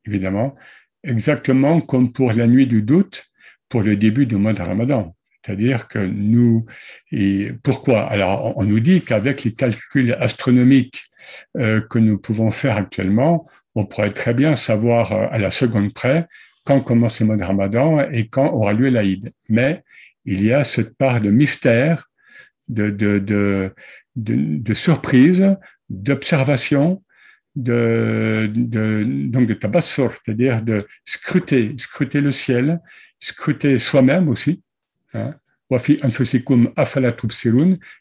évidemment, 0.06 0.54
exactement 1.02 1.80
comme 1.80 2.12
pour 2.12 2.32
la 2.32 2.46
nuit 2.46 2.66
du 2.66 2.82
doute, 2.82 3.26
pour 3.68 3.82
le 3.82 3.96
début 3.96 4.26
du 4.26 4.36
mois 4.36 4.52
de 4.52 4.62
Ramadan. 4.62 5.14
C'est-à-dire 5.44 5.88
que 5.88 5.98
nous, 5.98 6.64
et 7.12 7.52
pourquoi? 7.62 8.02
Alors, 8.04 8.56
on 8.56 8.64
nous 8.64 8.80
dit 8.80 9.02
qu'avec 9.02 9.44
les 9.44 9.52
calculs 9.52 10.16
astronomiques 10.18 11.04
euh, 11.58 11.82
que 11.82 11.98
nous 11.98 12.18
pouvons 12.18 12.50
faire 12.50 12.76
actuellement, 12.76 13.46
on 13.74 13.84
pourrait 13.84 14.12
très 14.12 14.32
bien 14.32 14.56
savoir 14.56 15.12
euh, 15.12 15.26
à 15.30 15.38
la 15.38 15.50
seconde 15.50 15.92
près 15.92 16.26
quand 16.64 16.80
commence 16.80 17.20
le 17.20 17.26
mois 17.26 17.36
de 17.36 17.44
Ramadan 17.44 18.00
et 18.10 18.28
quand 18.28 18.50
aura 18.52 18.72
lieu 18.72 18.88
l'Aïd. 18.88 19.32
Mais 19.48 19.84
il 20.24 20.42
y 20.42 20.52
a 20.52 20.64
cette 20.64 20.96
part 20.96 21.20
de 21.20 21.30
mystère 21.30 22.10
de, 22.68 22.88
de, 22.88 23.18
de, 23.18 23.74
de, 24.16 24.74
surprise, 24.74 25.56
d'observation, 26.02 27.02
de, 27.56 28.50
de, 28.54 29.04
donc 29.28 29.46
de 29.46 29.54
tabassur, 29.54 30.12
c'est-à-dire 30.12 30.62
de 30.62 30.86
scruter, 31.04 31.74
scruter 31.78 32.20
le 32.20 32.30
ciel, 32.30 32.80
scruter 33.20 33.78
soi-même 33.78 34.28
aussi. 34.28 34.62
Hein. 35.14 35.34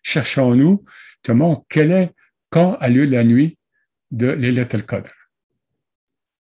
cherchant 0.03 0.49
en 0.49 0.55
nous, 0.55 0.83
comment, 1.23 1.65
quelle 1.69 1.91
est, 1.91 2.11
quand 2.49 2.75
a 2.79 2.89
lieu 2.89 3.05
la 3.05 3.23
nuit 3.23 3.57
de 4.11 4.27
l'Elet 4.27 4.75
al-Qadr. 4.75 5.11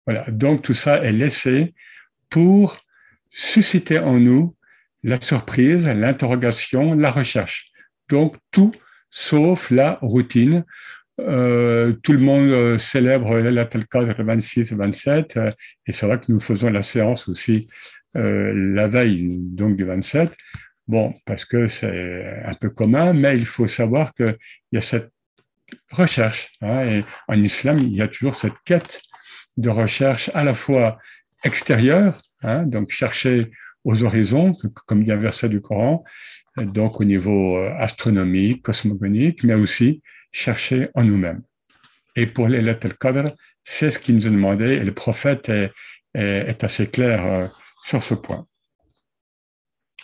Voilà, 0.07 0.31
donc 0.31 0.63
tout 0.63 0.75
ça 0.75 1.05
est 1.05 1.13
laissé 1.13 1.75
pour 2.31 2.79
susciter 3.31 3.99
en 3.99 4.19
nous 4.19 4.57
la 5.03 5.21
surprise, 5.21 5.87
l'interrogation, 5.87 6.95
la 6.95 7.11
recherche. 7.11 7.73
Donc 8.09 8.37
tout 8.51 8.73
sauf 9.11 9.71
la 9.71 9.99
routine. 10.03 10.65
Euh, 11.21 11.93
tout 12.03 12.13
le 12.13 12.19
monde 12.19 12.51
euh, 12.51 12.79
célèbre 12.79 13.39
l'Elet 13.39 13.69
al-Qadr 13.75 14.15
le 14.19 14.25
26 14.25 14.73
et 14.73 14.75
27, 14.77 15.37
euh, 15.37 15.51
et 15.87 15.93
c'est 15.93 16.07
vrai 16.07 16.21
que 16.21 16.31
nous 16.31 16.41
faisons 16.41 16.71
la 16.71 16.83
séance 16.83 17.29
aussi 17.29 17.69
la 18.15 18.89
veille 18.89 19.37
donc 19.39 19.77
du 19.77 19.85
27. 19.85 20.35
Bon, 20.89 21.15
parce 21.25 21.45
que 21.45 21.69
c'est 21.69 22.43
un 22.45 22.55
peu 22.55 22.69
commun, 22.69 23.13
mais 23.13 23.37
il 23.37 23.47
faut 23.47 23.69
savoir 23.69 24.13
qu'il 24.15 24.37
y 24.73 24.77
a 24.77 24.81
cette 24.81 25.13
recherche. 25.93 26.51
Hein, 26.61 26.83
et 26.85 27.05
en 27.29 27.41
islam, 27.41 27.79
il 27.79 27.95
y 27.95 28.03
a 28.03 28.09
toujours 28.09 28.35
cette 28.35 28.59
quête 28.65 29.03
de 29.57 29.69
recherche 29.69 30.33
à 30.35 30.43
la 30.43 30.55
fois 30.55 30.99
extérieure, 31.45 32.23
hein, 32.43 32.65
donc 32.65 32.91
chercher 32.91 33.53
aux 33.85 34.03
horizons, 34.03 34.55
comme 34.87 35.05
dit 35.05 35.13
un 35.13 35.17
verset 35.17 35.49
du 35.49 35.61
Coran, 35.61 36.03
donc 36.65 37.01
au 37.01 37.05
niveau 37.05 37.59
euh, 37.59 37.75
astronomique, 37.79 38.63
cosmogonique, 38.63 39.45
mais 39.45 39.55
aussi 39.55 40.03
chercher 40.33 40.89
en 40.95 41.05
nous-mêmes. 41.05 41.43
Et 42.17 42.27
pour 42.27 42.49
les 42.49 42.63
lettres 42.63 42.87
al-Qadr, 42.87 43.35
c'est 43.65 43.91
ce 43.91 43.99
qu'il 43.99 44.17
nous 44.17 44.27
a 44.27 44.31
demandé, 44.31 44.65
et 44.65 44.85
le 44.85 44.93
prophète 44.93 45.49
est, 45.49 45.73
assez 46.65 46.87
clair 46.89 47.25
euh, 47.27 47.47
sur 47.85 48.03
ce 48.03 48.15
point. 48.15 48.47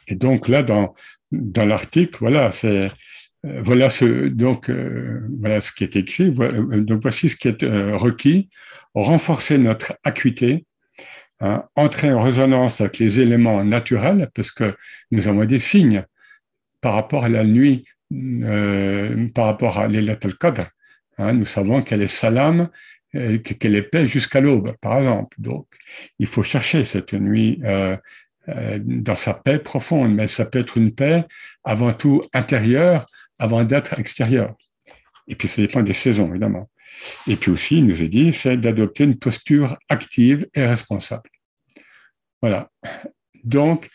Et 0.07 0.17
donc 0.17 0.49
là, 0.49 0.63
dans, 0.63 0.95
dans 1.33 1.65
l'article, 1.65 2.17
voilà, 2.21 2.51
euh, 2.65 2.89
voilà 3.43 3.91
ce 3.91 4.29
donc 4.29 4.71
voilà 5.41 5.61
ce 5.61 5.73
qui 5.73 5.85
est 5.85 5.97
écrit. 5.97 6.31
Donc 6.31 7.03
voici 7.03 7.29
ce 7.29 7.37
qui 7.37 7.49
est 7.49 7.65
requis 7.95 8.49
renforcer 8.95 9.59
notre 9.59 9.99
acuité, 10.05 10.67
hein, 11.41 11.65
entrer 11.75 12.13
en 12.13 12.23
résonance 12.23 12.81
avec 12.81 12.99
les 12.99 13.21
éléments 13.21 13.65
naturels, 13.65 14.31
parce 14.35 14.51
que 14.51 14.75
nous 15.11 15.27
avons 15.29 15.45
des 15.45 15.59
signes 15.59 16.05
par 16.85 16.93
rapport 16.93 17.25
à 17.25 17.31
la 17.31 17.45
nuit, 17.45 17.87
euh, 18.13 19.27
par 19.29 19.47
rapport 19.47 19.79
à 19.79 19.89
l'Elat 19.89 20.19
al-Qadr. 20.23 20.67
Hein, 21.17 21.33
nous 21.33 21.47
savons 21.47 21.81
qu'elle 21.81 22.03
est 22.03 22.17
salam, 22.23 22.69
euh, 23.15 23.39
qu'elle 23.39 23.75
est 23.75 23.89
paix 23.95 24.07
jusqu'à 24.07 24.43
l'aube, 24.43 24.77
par 24.83 24.99
exemple. 24.99 25.35
Donc, 25.41 25.67
il 26.19 26.27
faut 26.27 26.43
chercher 26.43 26.85
cette 26.85 27.15
nuit 27.15 27.59
euh, 27.65 27.97
dans 28.81 29.17
sa 29.17 29.33
paix 29.33 29.59
profonde, 29.59 30.15
mais 30.15 30.29
ça 30.29 30.45
peut 30.45 30.59
être 30.59 30.77
une 30.77 30.95
paix 30.95 31.25
avant 31.65 31.95
tout 31.95 32.21
intérieure, 32.35 33.07
avant 33.39 33.65
d'être 33.65 33.99
extérieure. 33.99 34.55
Et 35.27 35.37
puis, 35.37 35.49
ça 35.49 35.63
dépend 35.63 35.83
des 35.83 35.95
saisons, 35.95 36.29
évidemment. 36.29 36.69
Et 37.27 37.37
puis 37.37 37.51
aussi, 37.51 37.79
il 37.79 37.87
nous 37.87 38.03
est 38.03 38.09
dit, 38.09 38.35
c'est 38.35 38.59
d'adopter 38.59 39.05
une 39.05 39.19
posture 39.19 39.79
active 39.89 40.47
et 40.53 40.67
responsable. 40.67 41.31
Voilà. 42.43 42.69
Donc, 43.43 43.89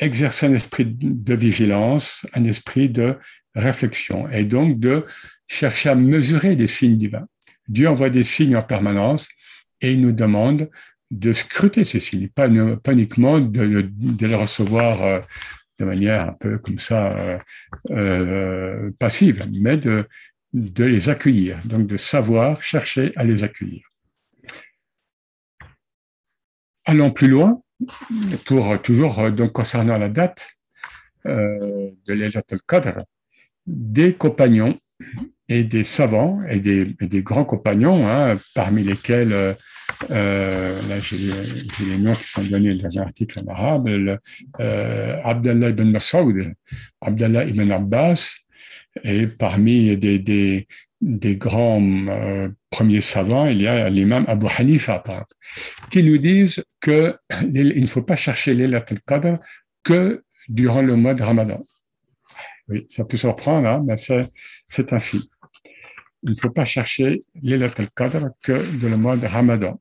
exercer 0.00 0.46
un 0.46 0.54
esprit 0.54 0.86
de 0.86 1.34
vigilance, 1.34 2.26
un 2.32 2.44
esprit 2.44 2.88
de 2.88 3.16
réflexion, 3.54 4.28
et 4.28 4.44
donc 4.44 4.80
de 4.80 5.04
chercher 5.46 5.90
à 5.90 5.94
mesurer 5.94 6.56
les 6.56 6.66
signes 6.66 6.98
divins. 6.98 7.26
Dieu 7.68 7.88
envoie 7.88 8.10
des 8.10 8.22
signes 8.22 8.56
en 8.56 8.62
permanence 8.62 9.28
et 9.80 9.92
il 9.92 10.00
nous 10.00 10.12
demande 10.12 10.70
de 11.10 11.32
scruter 11.32 11.84
ces 11.84 12.00
signes, 12.00 12.28
pas, 12.28 12.48
uniquement 12.48 13.40
de, 13.40 13.90
les 14.20 14.34
recevoir 14.34 15.02
euh, 15.02 15.20
de 15.78 15.84
manière 15.84 16.28
un 16.28 16.32
peu 16.32 16.58
comme 16.58 16.78
ça 16.78 17.12
euh, 17.16 17.38
euh, 17.90 18.90
passive, 18.98 19.46
mais 19.52 19.76
de 19.76 20.06
les 20.52 21.08
accueillir, 21.08 21.58
donc 21.64 21.86
de 21.86 21.96
savoir 21.96 22.62
chercher 22.62 23.12
à 23.16 23.24
les 23.24 23.42
accueillir. 23.44 23.82
Allons 26.84 27.12
plus 27.12 27.28
loin, 27.28 27.62
pour 28.44 28.80
toujours 28.82 29.30
donc 29.30 29.52
concernant 29.52 29.98
la 29.98 30.08
date 30.08 30.60
euh, 31.26 31.90
de 32.06 32.14
l'Ejat 32.14 32.42
al-Qadr, 32.50 33.02
des 33.66 34.14
compagnons 34.14 34.78
et 35.48 35.64
des 35.64 35.84
savants 35.84 36.40
et 36.48 36.60
des, 36.60 37.22
grands 37.22 37.44
compagnons, 37.44 38.08
hein, 38.08 38.38
parmi 38.54 38.82
lesquels, 38.82 39.32
euh, 39.32 39.52
euh 40.10 40.80
là 40.88 41.00
j'ai 41.00 41.32
les 41.84 41.98
noms 41.98 42.14
qui 42.14 42.24
sont 42.24 42.44
donnés 42.44 42.74
dans 42.74 42.98
un 42.98 43.02
article 43.02 43.40
en 43.40 43.52
arabe, 43.52 44.18
euh, 44.60 45.20
Abdallah 45.24 45.70
ibn 45.70 45.90
Masoud, 45.90 46.54
Abdallah 47.00 47.44
ibn 47.44 47.70
Abbas, 47.70 48.36
et 49.04 49.26
parmi 49.26 49.96
des, 49.98 50.66
des 51.00 51.36
grands 51.36 51.82
euh, 52.08 52.48
premiers 52.68 53.00
savants, 53.00 53.46
il 53.46 53.62
y 53.62 53.66
a 53.66 53.88
l'imam 53.88 54.24
Abu 54.28 54.46
Hanifa, 54.58 55.02
qui 55.90 56.02
nous 56.02 56.18
disent 56.18 56.64
qu'il 56.82 57.18
ne 57.52 57.86
faut 57.86 58.02
pas 58.02 58.16
chercher 58.16 58.54
l'Elat 58.54 58.84
al-Qadr 58.90 59.38
que 59.82 60.24
durant 60.48 60.82
le 60.82 60.96
mois 60.96 61.14
de 61.14 61.22
Ramadan. 61.22 61.60
Oui, 62.68 62.84
ça 62.88 63.04
peut 63.04 63.16
surprendre, 63.16 63.66
hein, 63.66 63.82
mais 63.86 63.96
c'est 63.96 64.92
ainsi. 64.92 65.30
Il 66.22 66.32
ne 66.32 66.36
faut 66.36 66.50
pas 66.50 66.66
chercher 66.66 67.24
l'Elat 67.42 67.72
al-Qadr 67.78 68.28
que 68.42 68.64
dans 68.80 68.88
le 68.88 68.96
mois 68.96 69.16
de 69.16 69.26
Ramadan. 69.26 69.80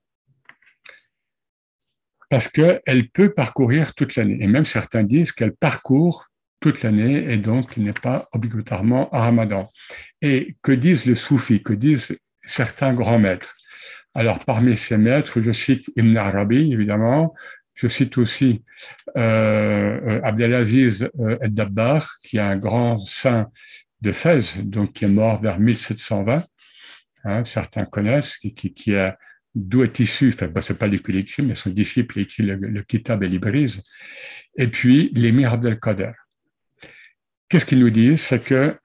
Parce 2.30 2.48
qu'elle 2.48 3.10
peut 3.10 3.34
parcourir 3.34 3.94
toute 3.94 4.16
l'année. 4.16 4.38
Et 4.40 4.48
même 4.48 4.66
certains 4.66 5.04
disent 5.04 5.32
qu'elle 5.32 5.54
parcourt 5.54 6.29
toute 6.60 6.84
l'année 6.84 7.32
et 7.32 7.38
donc 7.38 7.78
il 7.78 7.84
n'est 7.84 7.94
pas 7.94 8.28
obligatoirement 8.32 9.10
à 9.12 9.22
Ramadan. 9.22 9.70
Et 10.22 10.56
que 10.62 10.72
disent 10.72 11.06
les 11.06 11.16
soufis, 11.16 11.64
que 11.64 11.74
disent 11.74 12.18
certains 12.46 12.94
grands 12.94 13.20
maîtres? 13.20 13.56
Alors 14.14 14.44
parmi 14.44 14.76
ces 14.76 14.98
maîtres, 14.98 15.42
je 15.42 15.52
cite 15.52 15.92
Ibn 15.96 16.18
Arabi, 16.18 16.74
évidemment, 16.74 17.34
je 17.76 17.88
cite 17.88 18.18
aussi 18.18 18.64
euh, 19.16 20.00
euh 20.08 20.22
Abdelaziz 20.24 21.10
euh, 21.20 21.38
Dabbar, 21.48 22.18
qui 22.22 22.38
est 22.38 22.42
un 22.42 22.58
grand 22.58 22.98
saint 22.98 23.48
de 24.02 24.12
Fès, 24.12 24.58
donc 24.58 24.94
qui 24.94 25.06
est 25.06 25.10
mort 25.10 25.42
vers 25.42 25.60
1720. 25.60 26.44
Hein, 27.26 27.44
certains 27.46 27.86
connaissent, 27.86 28.38
qui, 28.38 28.54
qui, 28.54 28.74
qui 28.74 28.96
a 28.96 29.18
d'où 29.56 29.84
est 29.84 30.00
issu, 30.00 30.30
enfin, 30.34 30.48
bah, 30.48 30.62
c'est 30.62 30.78
pas 30.78 30.88
lui 30.88 31.02
qui 31.02 31.12
l'écrit, 31.12 31.44
mais 31.44 31.56
son 31.56 31.70
disciple 31.70 32.20
écrit 32.20 32.44
le, 32.44 32.56
le 32.56 32.82
Kitab 32.84 33.24
el 33.24 33.34
Ibriz. 33.34 33.82
Et 34.58 34.68
puis, 34.68 35.12
l'émir 35.14 35.54
Abdelkader. 35.54 36.12
Qu'est-ce 37.50 37.66
qu'il 37.66 37.80
nous 37.80 37.90
dit? 37.90 38.16
C'est 38.18 38.44
que 38.44 38.78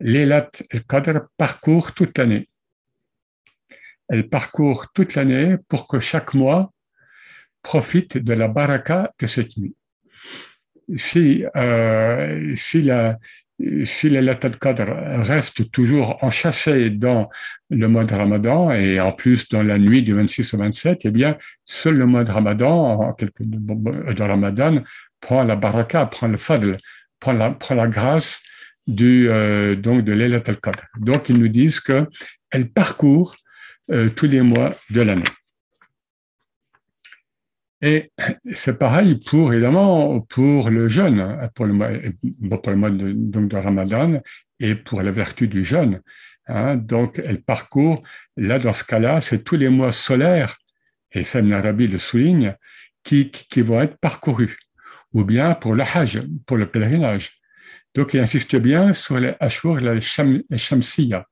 l'Elat 0.00 0.50
el-Qadr 0.70 1.28
parcourt 1.38 1.94
toute 1.94 2.18
l'année. 2.18 2.48
Elle 4.10 4.28
parcourt 4.28 4.92
toute 4.92 5.14
l'année 5.14 5.56
pour 5.66 5.88
que 5.88 5.98
chaque 5.98 6.34
mois 6.34 6.72
profite 7.62 8.18
de 8.18 8.34
la 8.34 8.48
baraka 8.48 9.12
de 9.18 9.26
cette 9.26 9.56
nuit. 9.56 9.74
Si, 10.96 11.44
euh, 11.56 12.54
si 12.54 12.82
la, 12.82 13.18
si 13.84 14.10
l'Elat 14.10 14.38
al-Qadr 14.42 14.86
reste 15.22 15.70
toujours 15.70 16.22
enchâssée 16.22 16.90
dans 16.90 17.30
le 17.70 17.88
mois 17.88 18.04
de 18.04 18.14
Ramadan 18.14 18.70
et 18.72 19.00
en 19.00 19.12
plus 19.12 19.48
dans 19.48 19.62
la 19.62 19.78
nuit 19.78 20.02
du 20.02 20.14
26 20.14 20.52
au 20.54 20.58
27, 20.58 21.06
eh 21.06 21.10
bien, 21.10 21.36
seul 21.64 21.96
le 21.96 22.04
mois 22.04 22.24
de 22.24 22.30
Ramadan, 22.30 23.14
de 23.18 24.22
Ramadan, 24.22 24.82
prend 25.20 25.42
la 25.44 25.56
baraka, 25.56 26.06
prend 26.06 26.28
le 26.28 26.36
fadl, 26.36 26.76
prend 27.20 27.32
la, 27.32 27.88
grâce 27.88 28.40
du, 28.86 29.28
euh, 29.28 29.76
donc 29.76 30.04
de 30.04 30.12
l'Elat 30.12 30.42
al-Qadr. 30.46 30.84
Donc, 30.98 31.28
ils 31.28 31.38
nous 31.38 31.48
disent 31.48 31.80
qu'elle 31.80 32.70
parcourt 32.72 33.36
euh, 33.90 34.08
tous 34.08 34.26
les 34.26 34.42
mois 34.42 34.74
de 34.90 35.02
l'année. 35.02 35.24
Et 37.80 38.10
c'est 38.52 38.78
pareil 38.78 39.20
pour, 39.24 39.52
évidemment, 39.52 40.20
pour 40.20 40.68
le 40.70 40.88
jeûne, 40.88 41.20
hein, 41.20 41.48
pour 41.54 41.66
le 41.66 41.74
mois, 41.74 41.88
pour 42.62 42.70
le 42.70 42.76
mois 42.76 42.90
de, 42.90 43.12
donc 43.12 43.48
de 43.48 43.56
Ramadan 43.56 44.20
et 44.58 44.74
pour 44.74 45.02
la 45.02 45.12
vertu 45.12 45.46
du 45.46 45.64
jeûne. 45.64 46.00
Hein. 46.48 46.76
Donc, 46.76 47.20
elle 47.24 47.42
parcourt, 47.42 48.02
là, 48.36 48.58
dans 48.58 48.72
ce 48.72 48.82
cas-là, 48.82 49.20
c'est 49.20 49.44
tous 49.44 49.56
les 49.56 49.68
mois 49.68 49.92
solaires, 49.92 50.58
et 51.12 51.22
ça, 51.22 51.38
Arabi 51.38 51.86
le 51.86 51.98
souligne, 51.98 52.56
qui 53.04 53.30
vont 53.62 53.80
être 53.80 53.96
parcourus 53.96 54.58
ou 55.12 55.24
bien 55.24 55.54
pour 55.54 55.74
le 55.74 55.82
Hajj, 55.82 56.20
pour 56.46 56.56
le 56.56 56.66
pèlerinage. 56.66 57.32
Donc, 57.94 58.14
il 58.14 58.20
insiste 58.20 58.56
bien 58.56 58.92
sur 58.92 59.18
les 59.18 59.34
Ashur 59.40 59.78
et 59.78 59.94
les 59.94 60.58
Shamsiya. 60.58 61.26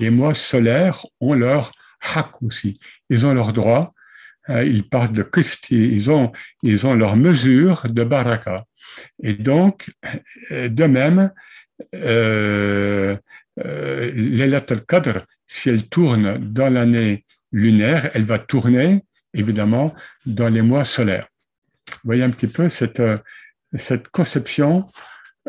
Les 0.00 0.10
mois 0.10 0.34
solaires 0.34 1.06
ont 1.20 1.34
leur 1.34 1.72
haq 2.14 2.42
aussi. 2.42 2.78
Ils 3.08 3.26
ont 3.26 3.34
leurs 3.34 3.52
droits. 3.52 3.92
Euh, 4.48 4.64
ils 4.64 4.88
partent 4.88 5.12
de 5.12 5.22
Christ. 5.22 5.70
Ils 5.70 6.10
ont, 6.10 6.32
ils 6.62 6.86
ont 6.86 6.94
leur 6.94 7.16
mesure 7.16 7.86
de 7.88 8.02
baraka. 8.04 8.64
Et 9.22 9.34
donc, 9.34 9.90
euh, 10.50 10.68
de 10.68 10.84
même, 10.84 11.30
euh, 11.94 13.16
euh, 13.64 14.12
l'Elat 14.14 14.64
al-Qadr, 14.70 15.24
si 15.46 15.68
elle 15.68 15.88
tourne 15.88 16.38
dans 16.38 16.68
l'année 16.68 17.24
lunaire, 17.52 18.10
elle 18.14 18.24
va 18.24 18.38
tourner, 18.38 19.04
évidemment, 19.34 19.94
dans 20.26 20.48
les 20.48 20.62
mois 20.62 20.84
solaires. 20.84 21.26
Voyez 22.04 22.22
un 22.22 22.30
petit 22.30 22.46
peu 22.46 22.68
cette, 22.68 23.00
euh, 23.00 23.18
cette 23.74 24.08
conception 24.08 24.86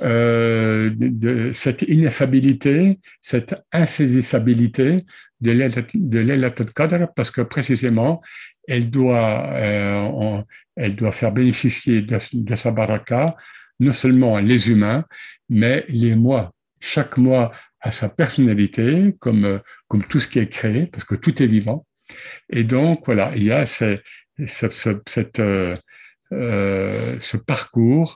euh, 0.01 0.89
de, 0.95 1.51
cette 1.53 1.81
ineffabilité, 1.83 2.99
cette 3.21 3.55
insaisissabilité 3.71 4.97
de 5.41 5.51
l'Elat 5.51 6.51
Qadr, 6.51 7.07
parce 7.15 7.29
que 7.29 7.41
précisément, 7.41 8.21
elle 8.67 8.89
doit, 8.89 9.51
euh, 9.53 10.41
elle 10.75 10.95
doit 10.95 11.11
faire 11.11 11.31
bénéficier 11.31 12.01
de, 12.01 12.17
de, 12.33 12.55
sa 12.55 12.71
baraka 12.71 13.35
non 13.79 13.91
seulement 13.91 14.37
les 14.39 14.69
humains, 14.69 15.03
mais 15.49 15.83
les 15.89 16.15
mois. 16.15 16.53
Chaque 16.79 17.17
mois 17.17 17.51
a 17.81 17.91
sa 17.91 18.09
personnalité, 18.09 19.15
comme, 19.19 19.59
comme 19.87 20.03
tout 20.03 20.19
ce 20.19 20.27
qui 20.27 20.39
est 20.39 20.49
créé, 20.49 20.85
parce 20.85 21.03
que 21.03 21.15
tout 21.15 21.41
est 21.41 21.47
vivant. 21.47 21.85
Et 22.49 22.63
donc, 22.63 23.03
voilà, 23.05 23.31
il 23.35 23.43
y 23.43 23.51
a 23.51 23.65
ce, 23.65 23.97
cette, 24.45 25.41
euh, 26.31 27.15
ce 27.19 27.37
parcours 27.37 28.15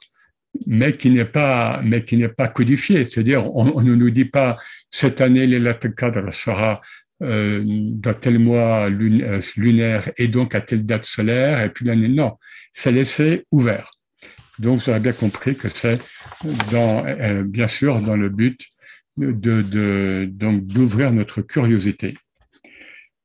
mais 0.66 0.94
qui 0.94 1.12
n'est 1.12 1.26
pas, 1.26 1.82
mais 1.84 2.04
qui 2.06 2.18
n'est 2.18 2.30
pas 2.30 2.48
codifié. 2.48 3.06
C'est-à-dire, 3.06 3.56
on, 3.56 3.82
ne 3.82 3.96
nous 3.96 4.10
dit 4.10 4.26
pas 4.26 4.58
cette 4.90 5.22
année 5.22 5.48
lettres 5.48 5.90
cadre 5.90 6.32
sera 6.32 6.82
euh, 7.24 7.62
dans 7.66 8.14
tel 8.14 8.40
mois 8.40 8.90
euh, 8.90 9.42
lunaire 9.56 10.12
et 10.18 10.28
donc 10.28 10.54
à 10.54 10.62
telle 10.62 10.86
date 10.86 11.06
solaire 11.06 11.62
et 11.62 11.70
puis 11.70 11.86
l'année. 11.86 12.08
Non, 12.08 12.38
c'est 12.72 12.92
laissé 12.92 13.46
ouvert. 13.52 13.92
Donc, 14.60 14.80
vous 14.80 14.90
avez 14.90 15.00
bien 15.00 15.14
compris 15.14 15.56
que 15.56 15.68
c'est 15.70 16.00
euh, 16.74 17.44
bien 17.44 17.68
sûr, 17.68 18.02
dans 18.02 18.16
le 18.16 18.30
but 18.30 18.62
de 19.18 20.28
donc 20.30 20.66
d'ouvrir 20.66 21.14
notre 21.14 21.42
curiosité. 21.42 22.14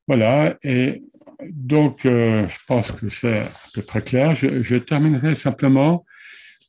Voilà. 0.06 0.56
Et 0.62 1.02
donc, 1.50 2.00
je 2.04 2.58
pense 2.66 2.92
que 2.92 3.08
c'est 3.08 3.40
à 3.40 3.50
peu 3.74 3.82
près 3.82 4.02
clair. 4.02 4.34
Je, 4.34 4.76
terminerai 4.76 5.34
simplement 5.34 6.04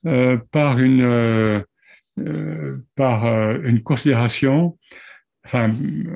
euh, 0.06 0.38
par 0.52 0.80
une 0.80 1.04
euh, 1.04 1.62
euh, 2.20 2.78
par 2.96 3.26
une 3.62 3.82
considération. 3.84 4.78
Enfin, 5.46 5.74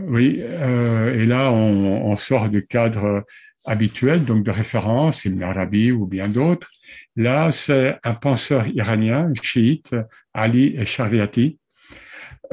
oui. 0.08 0.40
et 0.40 1.26
là, 1.26 1.52
on, 1.52 2.16
sort 2.16 2.50
du 2.50 2.66
cadre 2.68 3.24
habituel, 3.66 4.24
donc 4.24 4.44
de 4.44 4.52
référence, 4.52 5.26
Ibn 5.26 5.42
Arabi 5.42 5.92
ou 5.92 6.06
bien 6.06 6.30
d'autres. 6.30 6.70
Là, 7.16 7.52
c'est 7.52 7.98
un 8.04 8.14
penseur 8.14 8.68
iranien, 8.68 9.32
chiite, 9.42 9.96
Ali 10.34 10.78
Shariati, 10.86 11.58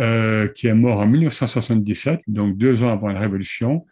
euh, 0.00 0.48
qui 0.48 0.68
est 0.68 0.74
mort 0.74 1.00
en 1.00 1.06
1977, 1.06 2.22
donc 2.26 2.56
deux 2.56 2.82
ans 2.82 2.92
avant 2.92 3.08
la 3.08 3.20
Révolution, 3.20 3.84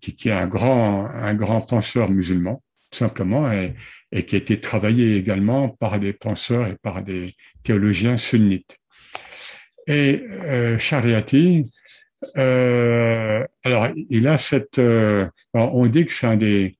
qui, 0.00 0.28
est 0.28 0.32
un 0.32 0.46
grand, 0.46 1.06
un 1.06 1.34
grand 1.34 1.60
penseur 1.60 2.10
musulman 2.10 2.62
simplement, 2.92 3.50
et, 3.52 3.74
qui 4.24 4.36
a 4.36 4.38
été 4.38 4.60
travaillé 4.60 5.16
également 5.16 5.68
par 5.68 5.98
des 5.98 6.12
penseurs 6.12 6.66
et 6.66 6.76
par 6.82 7.02
des 7.02 7.26
théologiens 7.62 8.16
sunnites. 8.16 8.78
Et 9.86 10.24
euh, 10.30 10.78
Shariati, 10.78 11.70
euh, 12.36 13.44
alors 13.64 13.88
il 13.94 14.26
a 14.26 14.38
cette, 14.38 14.78
euh, 14.78 15.26
on 15.52 15.86
dit 15.86 16.06
que 16.06 16.12
c'est 16.12 16.26
un 16.26 16.36
des, 16.36 16.76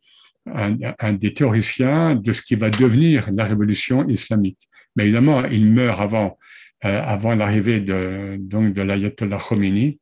un, 0.47 1.13
des 1.13 1.35
théoriciens 1.35 2.15
de 2.15 2.33
ce 2.33 2.43
qui 2.43 2.55
va 2.55 2.71
devenir 2.71 3.29
la 3.33 3.45
révolution 3.45 4.09
islamique. 4.09 4.69
Mais 4.95 5.05
évidemment, 5.05 5.45
il 5.45 5.67
meurt 5.67 6.01
avant, 6.01 6.39
euh, 6.85 7.03
avant 7.05 7.35
l'arrivée 7.35 7.81
de, 7.81 8.39
de 8.39 8.83
l'ayatollah 8.83 9.39
Khomeini, 9.39 10.01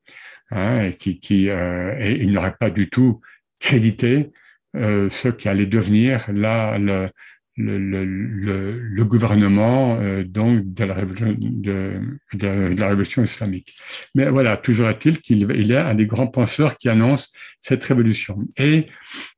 hein, 0.50 0.90
qui, 0.92 1.20
qui 1.20 1.48
et 1.48 2.18
il 2.20 2.32
n'aurait 2.32 2.56
pas 2.58 2.70
du 2.70 2.88
tout 2.90 3.20
crédité 3.58 4.30
euh, 4.76 5.08
ce 5.08 5.28
qui 5.28 5.48
allait 5.48 5.66
devenir 5.66 6.26
là 6.32 6.78
le, 6.78 7.08
le, 7.56 7.78
le, 7.78 8.78
le 8.78 9.04
gouvernement 9.04 9.96
euh, 10.00 10.24
donc 10.24 10.74
de 10.74 10.84
la, 10.84 10.94
révolution, 10.94 11.36
de, 11.38 11.92
de, 12.32 12.74
la 12.76 12.88
révolution 12.88 13.22
islamique. 13.22 13.76
Mais 14.16 14.28
voilà, 14.28 14.56
toujours 14.56 14.88
est-il 14.88 15.20
qu'il 15.20 15.48
il 15.56 15.70
est 15.70 15.76
un 15.76 15.94
des 15.94 16.06
grands 16.06 16.26
penseurs 16.26 16.76
qui 16.76 16.88
annonce 16.88 17.32
cette 17.60 17.84
révolution. 17.84 18.40
Et 18.58 18.86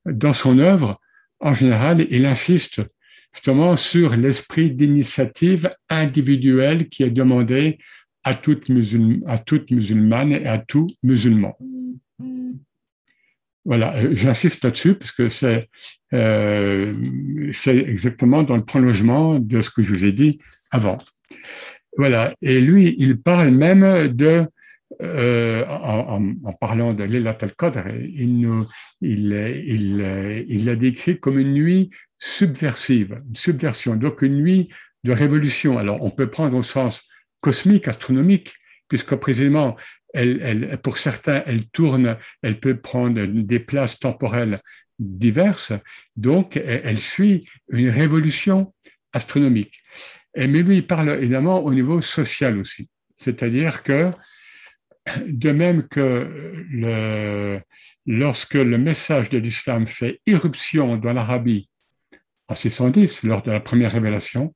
dans 0.07 0.33
son 0.33 0.59
œuvre, 0.59 0.99
en 1.41 1.53
général, 1.53 2.07
il 2.09 2.25
insiste 2.25 2.81
justement 3.35 3.77
sur 3.77 4.17
l'esprit 4.17 4.71
d'initiative 4.71 5.71
individuelle 5.91 6.89
qui 6.89 7.03
est 7.03 7.11
demandé 7.11 7.77
à 8.27 8.35
toute, 8.35 8.69
musulmane, 8.69 9.23
à 9.27 9.39
toute 9.39 9.71
musulmane 9.71 10.33
et 10.33 10.47
à 10.47 10.59
tout 10.59 10.89
musulman. 11.05 11.57
Voilà, 13.65 13.95
euh, 13.97 14.15
j'insiste 14.15 14.65
là-dessus 14.65 14.95
parce 14.95 15.13
que 15.13 15.29
c'est 15.29 15.69
euh, 16.13 16.93
exactement 17.67 18.43
dans 18.43 18.57
le 18.57 18.65
prolongement 18.65 19.39
de 19.39 19.61
ce 19.61 19.71
que 19.71 19.81
je 19.81 19.93
vous 19.93 20.05
ai 20.05 20.11
dit 20.11 20.41
avant. 20.73 20.99
Voilà, 21.97 22.35
et 22.43 22.61
lui, 22.61 22.97
il 22.99 23.23
parle 23.23 23.51
même 23.51 24.09
de, 24.09 24.45
euh, 25.03 25.65
en, 25.69 26.53
parlant 26.61 26.95
de 26.95 27.05
l'Elat 27.05 27.39
al-Qadr, 27.41 27.89
il, 27.89 28.49
il, 29.03 29.33
il, 29.67 30.45
il 30.49 30.65
l'a 30.65 30.77
décrit 30.77 31.19
comme 31.21 31.39
une 31.39 31.55
nuit 31.55 31.91
subversive, 32.19 33.19
une 33.29 33.37
subversion, 33.37 33.95
donc 33.95 34.23
une 34.23 34.43
nuit 34.43 34.69
de 35.05 35.13
révolution. 35.13 35.79
Alors, 35.79 36.03
on 36.03 36.11
peut 36.11 36.29
prendre 36.29 36.57
au 36.57 36.65
sens 36.65 37.03
cosmique, 37.47 37.87
astronomique, 37.87 38.55
puisque 38.89 39.15
précisément, 39.15 39.77
elle, 40.13 40.81
pour 40.83 40.99
certains, 40.99 41.45
elle 41.47 41.65
tourne, 41.69 42.17
elle 42.43 42.59
peut 42.59 42.77
prendre 42.77 43.25
des 43.25 43.61
places 43.61 44.01
temporelles 44.01 44.59
diverses, 44.99 45.73
donc 46.17 46.57
elle, 46.57 46.99
suit 46.99 47.49
une 47.71 47.91
révolution 47.91 48.75
astronomique. 49.13 49.81
Et, 50.35 50.49
mais 50.49 50.63
lui, 50.63 50.79
il 50.79 50.87
parle 50.87 51.11
évidemment 51.23 51.63
au 51.65 51.73
niveau 51.73 52.01
social 52.01 52.59
aussi. 52.59 52.89
C'est-à-dire 53.17 53.85
que, 53.85 54.11
de 55.29 55.53
même 55.53 55.87
que 55.87 57.63
lorsque 58.07 58.55
le 58.73 58.79
message 58.79 59.31
de 59.31 59.39
l'islam 59.39 59.87
fait 59.87 60.21
irruption 60.27 60.97
dans 60.97 61.13
l'Arabie 61.13 61.71
en 62.49 62.57
610, 62.57 63.23
lors 63.23 63.43
de 63.43 63.53
la 63.53 63.61
première 63.61 63.93
révélation, 63.93 64.53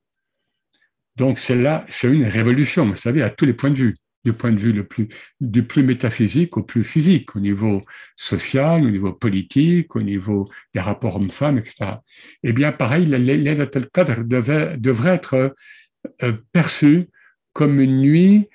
donc 1.15 1.39
c'est 1.39 1.55
là, 1.55 1.85
c'est 1.87 2.07
une 2.07 2.25
révolution, 2.25 2.87
vous 2.87 2.97
savez, 2.97 3.21
à 3.21 3.29
tous 3.29 3.45
les 3.45 3.53
points 3.53 3.71
de 3.71 3.77
vue 3.77 3.95
du 4.23 4.33
point 4.33 4.51
de 4.51 4.59
vue 4.59 4.71
le 4.71 4.85
plus, 4.85 5.07
du 5.39 5.63
plus 5.63 5.83
métaphysique 5.83 6.57
au 6.57 6.63
plus 6.63 6.83
physique, 6.83 7.35
au 7.35 7.39
niveau 7.39 7.81
social, 8.15 8.83
au 8.83 8.89
niveau 8.89 9.13
politique, 9.13 9.95
au 9.95 10.01
niveau 10.01 10.47
des 10.73 10.79
rapports 10.79 11.15
hommes-femmes, 11.15 11.57
etc. 11.57 11.93
Eh 12.43 12.53
bien, 12.53 12.71
pareil, 12.71 13.05
l'aide 13.05 13.91
cadre 13.91 14.23
devrait 14.23 15.15
être 15.15 15.55
euh, 16.23 16.33
perçue 16.51 17.05
comme 17.53 17.79
une 17.79 17.99
nuit 17.99 18.49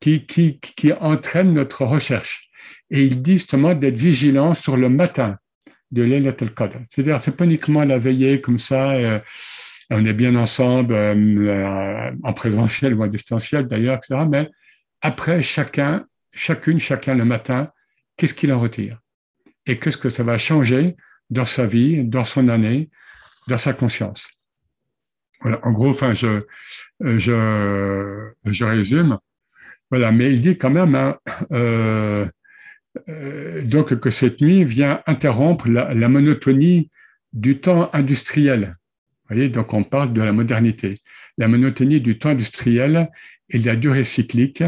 qui, 0.00 0.24
qui, 0.26 0.58
qui 0.58 0.92
entraîne 0.94 1.52
notre 1.52 1.84
recherche. 1.84 2.48
Et 2.90 3.04
il 3.04 3.22
dit 3.22 3.32
justement 3.32 3.74
d'être 3.74 3.98
vigilant 3.98 4.54
sur 4.54 4.76
le 4.76 4.88
matin 4.88 5.36
de 5.90 6.02
l'aide 6.02 6.34
cadre. 6.54 6.78
C'est-à-dire, 6.88 7.20
c'est 7.20 7.36
pas 7.36 7.44
uniquement 7.44 7.84
la 7.84 7.98
veillée 7.98 8.40
comme 8.40 8.58
ça, 8.58 8.92
euh, 8.92 9.18
on 9.90 10.04
est 10.04 10.12
bien 10.12 10.36
ensemble, 10.36 10.94
euh, 10.94 12.10
en 12.22 12.32
présentiel 12.32 12.94
ou 12.94 13.02
en 13.02 13.08
distanciel 13.08 13.66
d'ailleurs, 13.66 13.96
etc. 13.96 14.24
Mais 14.28 14.48
après, 15.02 15.42
chacun, 15.42 16.06
chacune, 16.32 16.78
chacun 16.78 17.14
le 17.14 17.24
matin, 17.24 17.70
qu'est-ce 18.16 18.34
qu'il 18.34 18.52
en 18.52 18.60
retire? 18.60 19.00
Et 19.66 19.78
qu'est-ce 19.78 19.98
que 19.98 20.10
ça 20.10 20.22
va 20.22 20.38
changer 20.38 20.96
dans 21.28 21.44
sa 21.44 21.66
vie, 21.66 22.04
dans 22.04 22.24
son 22.24 22.48
année, 22.48 22.90
dans 23.48 23.58
sa 23.58 23.72
conscience? 23.72 24.28
Voilà, 25.40 25.58
en 25.64 25.72
gros, 25.72 25.90
enfin, 25.90 26.12
je, 26.12 26.40
je, 27.00 28.30
je 28.44 28.64
résume. 28.64 29.18
Voilà, 29.90 30.12
mais 30.12 30.32
il 30.32 30.40
dit 30.40 30.56
quand 30.56 30.70
même 30.70 30.94
hein, 30.94 31.18
euh, 31.52 32.26
euh, 33.08 33.62
donc 33.62 33.98
que 33.98 34.10
cette 34.10 34.40
nuit 34.40 34.64
vient 34.64 35.02
interrompre 35.06 35.68
la, 35.68 35.94
la, 35.94 36.08
monotonie 36.08 36.90
du 37.32 37.60
temps 37.60 37.90
industriel. 37.92 38.74
Voyez, 39.30 39.48
donc 39.48 39.72
on 39.72 39.84
parle 39.84 40.12
de 40.12 40.20
la 40.20 40.32
modernité. 40.32 40.94
La 41.38 41.48
monotonie 41.48 42.00
du 42.00 42.18
temps 42.18 42.30
industriel 42.30 43.08
et 43.48 43.58
la 43.58 43.76
durée 43.76 44.04
cyclique, 44.04 44.62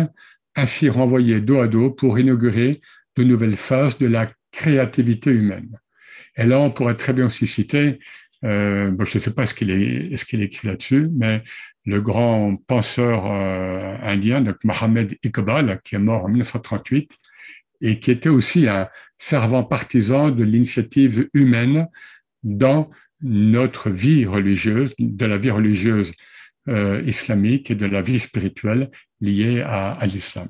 ainsi 0.54 0.88
renvoyée 0.88 1.40
dos 1.40 1.60
à 1.60 1.68
dos 1.68 1.90
pour 1.90 2.18
inaugurer 2.18 2.72
de 3.16 3.24
nouvelles 3.24 3.56
phases 3.56 3.98
de 3.98 4.06
la 4.06 4.30
créativité 4.52 5.30
humaine. 5.30 5.78
Et 6.36 6.44
là, 6.44 6.60
on 6.60 6.70
pourrait 6.70 6.96
très 6.96 7.12
bien 7.12 7.26
aussi 7.26 7.46
citer, 7.46 7.98
euh, 8.44 8.90
bon, 8.90 9.04
je 9.04 9.18
ne 9.18 9.20
sais 9.20 9.32
pas 9.32 9.46
ce 9.46 9.54
qu'il 9.54 9.70
est, 9.70 10.12
écrit 10.12 10.66
là-dessus, 10.66 11.06
mais 11.12 11.42
le 11.84 12.00
grand 12.00 12.56
penseur 12.66 13.26
euh, 13.26 13.96
indien, 14.02 14.40
donc 14.40 14.56
Mohamed 14.64 15.16
Iqbal, 15.24 15.80
qui 15.84 15.96
est 15.96 15.98
mort 15.98 16.24
en 16.24 16.28
1938 16.28 17.18
et 17.82 17.98
qui 17.98 18.10
était 18.10 18.28
aussi 18.28 18.68
un 18.68 18.88
fervent 19.18 19.64
partisan 19.64 20.30
de 20.30 20.44
l'initiative 20.44 21.28
humaine 21.34 21.88
dans 22.42 22.90
notre 23.22 23.90
vie 23.90 24.26
religieuse, 24.26 24.94
de 24.98 25.26
la 25.26 25.38
vie 25.38 25.50
religieuse 25.50 26.12
euh, 26.68 27.02
islamique 27.06 27.70
et 27.70 27.74
de 27.74 27.86
la 27.86 28.02
vie 28.02 28.20
spirituelle 28.20 28.90
liée 29.20 29.62
à, 29.62 29.92
à 29.92 30.06
l'islam. 30.06 30.48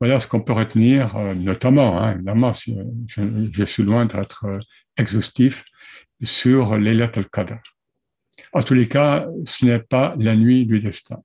Voilà 0.00 0.20
ce 0.20 0.26
qu'on 0.26 0.40
peut 0.40 0.52
retenir, 0.52 1.16
euh, 1.16 1.34
notamment, 1.34 2.00
hein, 2.00 2.14
évidemment, 2.14 2.52
je, 2.54 2.72
je, 3.52 3.64
suis 3.64 3.82
loin 3.82 4.06
d'être 4.06 4.44
euh, 4.46 4.58
exhaustif 4.96 5.64
sur 6.22 6.76
l'Elat 6.78 7.12
al-Qadr. 7.16 7.58
En 8.52 8.62
tous 8.62 8.74
les 8.74 8.88
cas, 8.88 9.26
ce 9.44 9.64
n'est 9.64 9.78
pas 9.78 10.14
la 10.18 10.36
nuit 10.36 10.64
du 10.64 10.78
destin. 10.78 11.18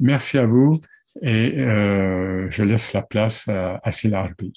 Merci 0.00 0.38
à 0.38 0.46
vous 0.46 0.80
et 1.22 1.56
je 1.58 2.62
laisse 2.62 2.92
la 2.92 3.02
place 3.02 3.46
à, 3.48 3.80
à 3.82 3.92
Silarbi. 3.92 4.52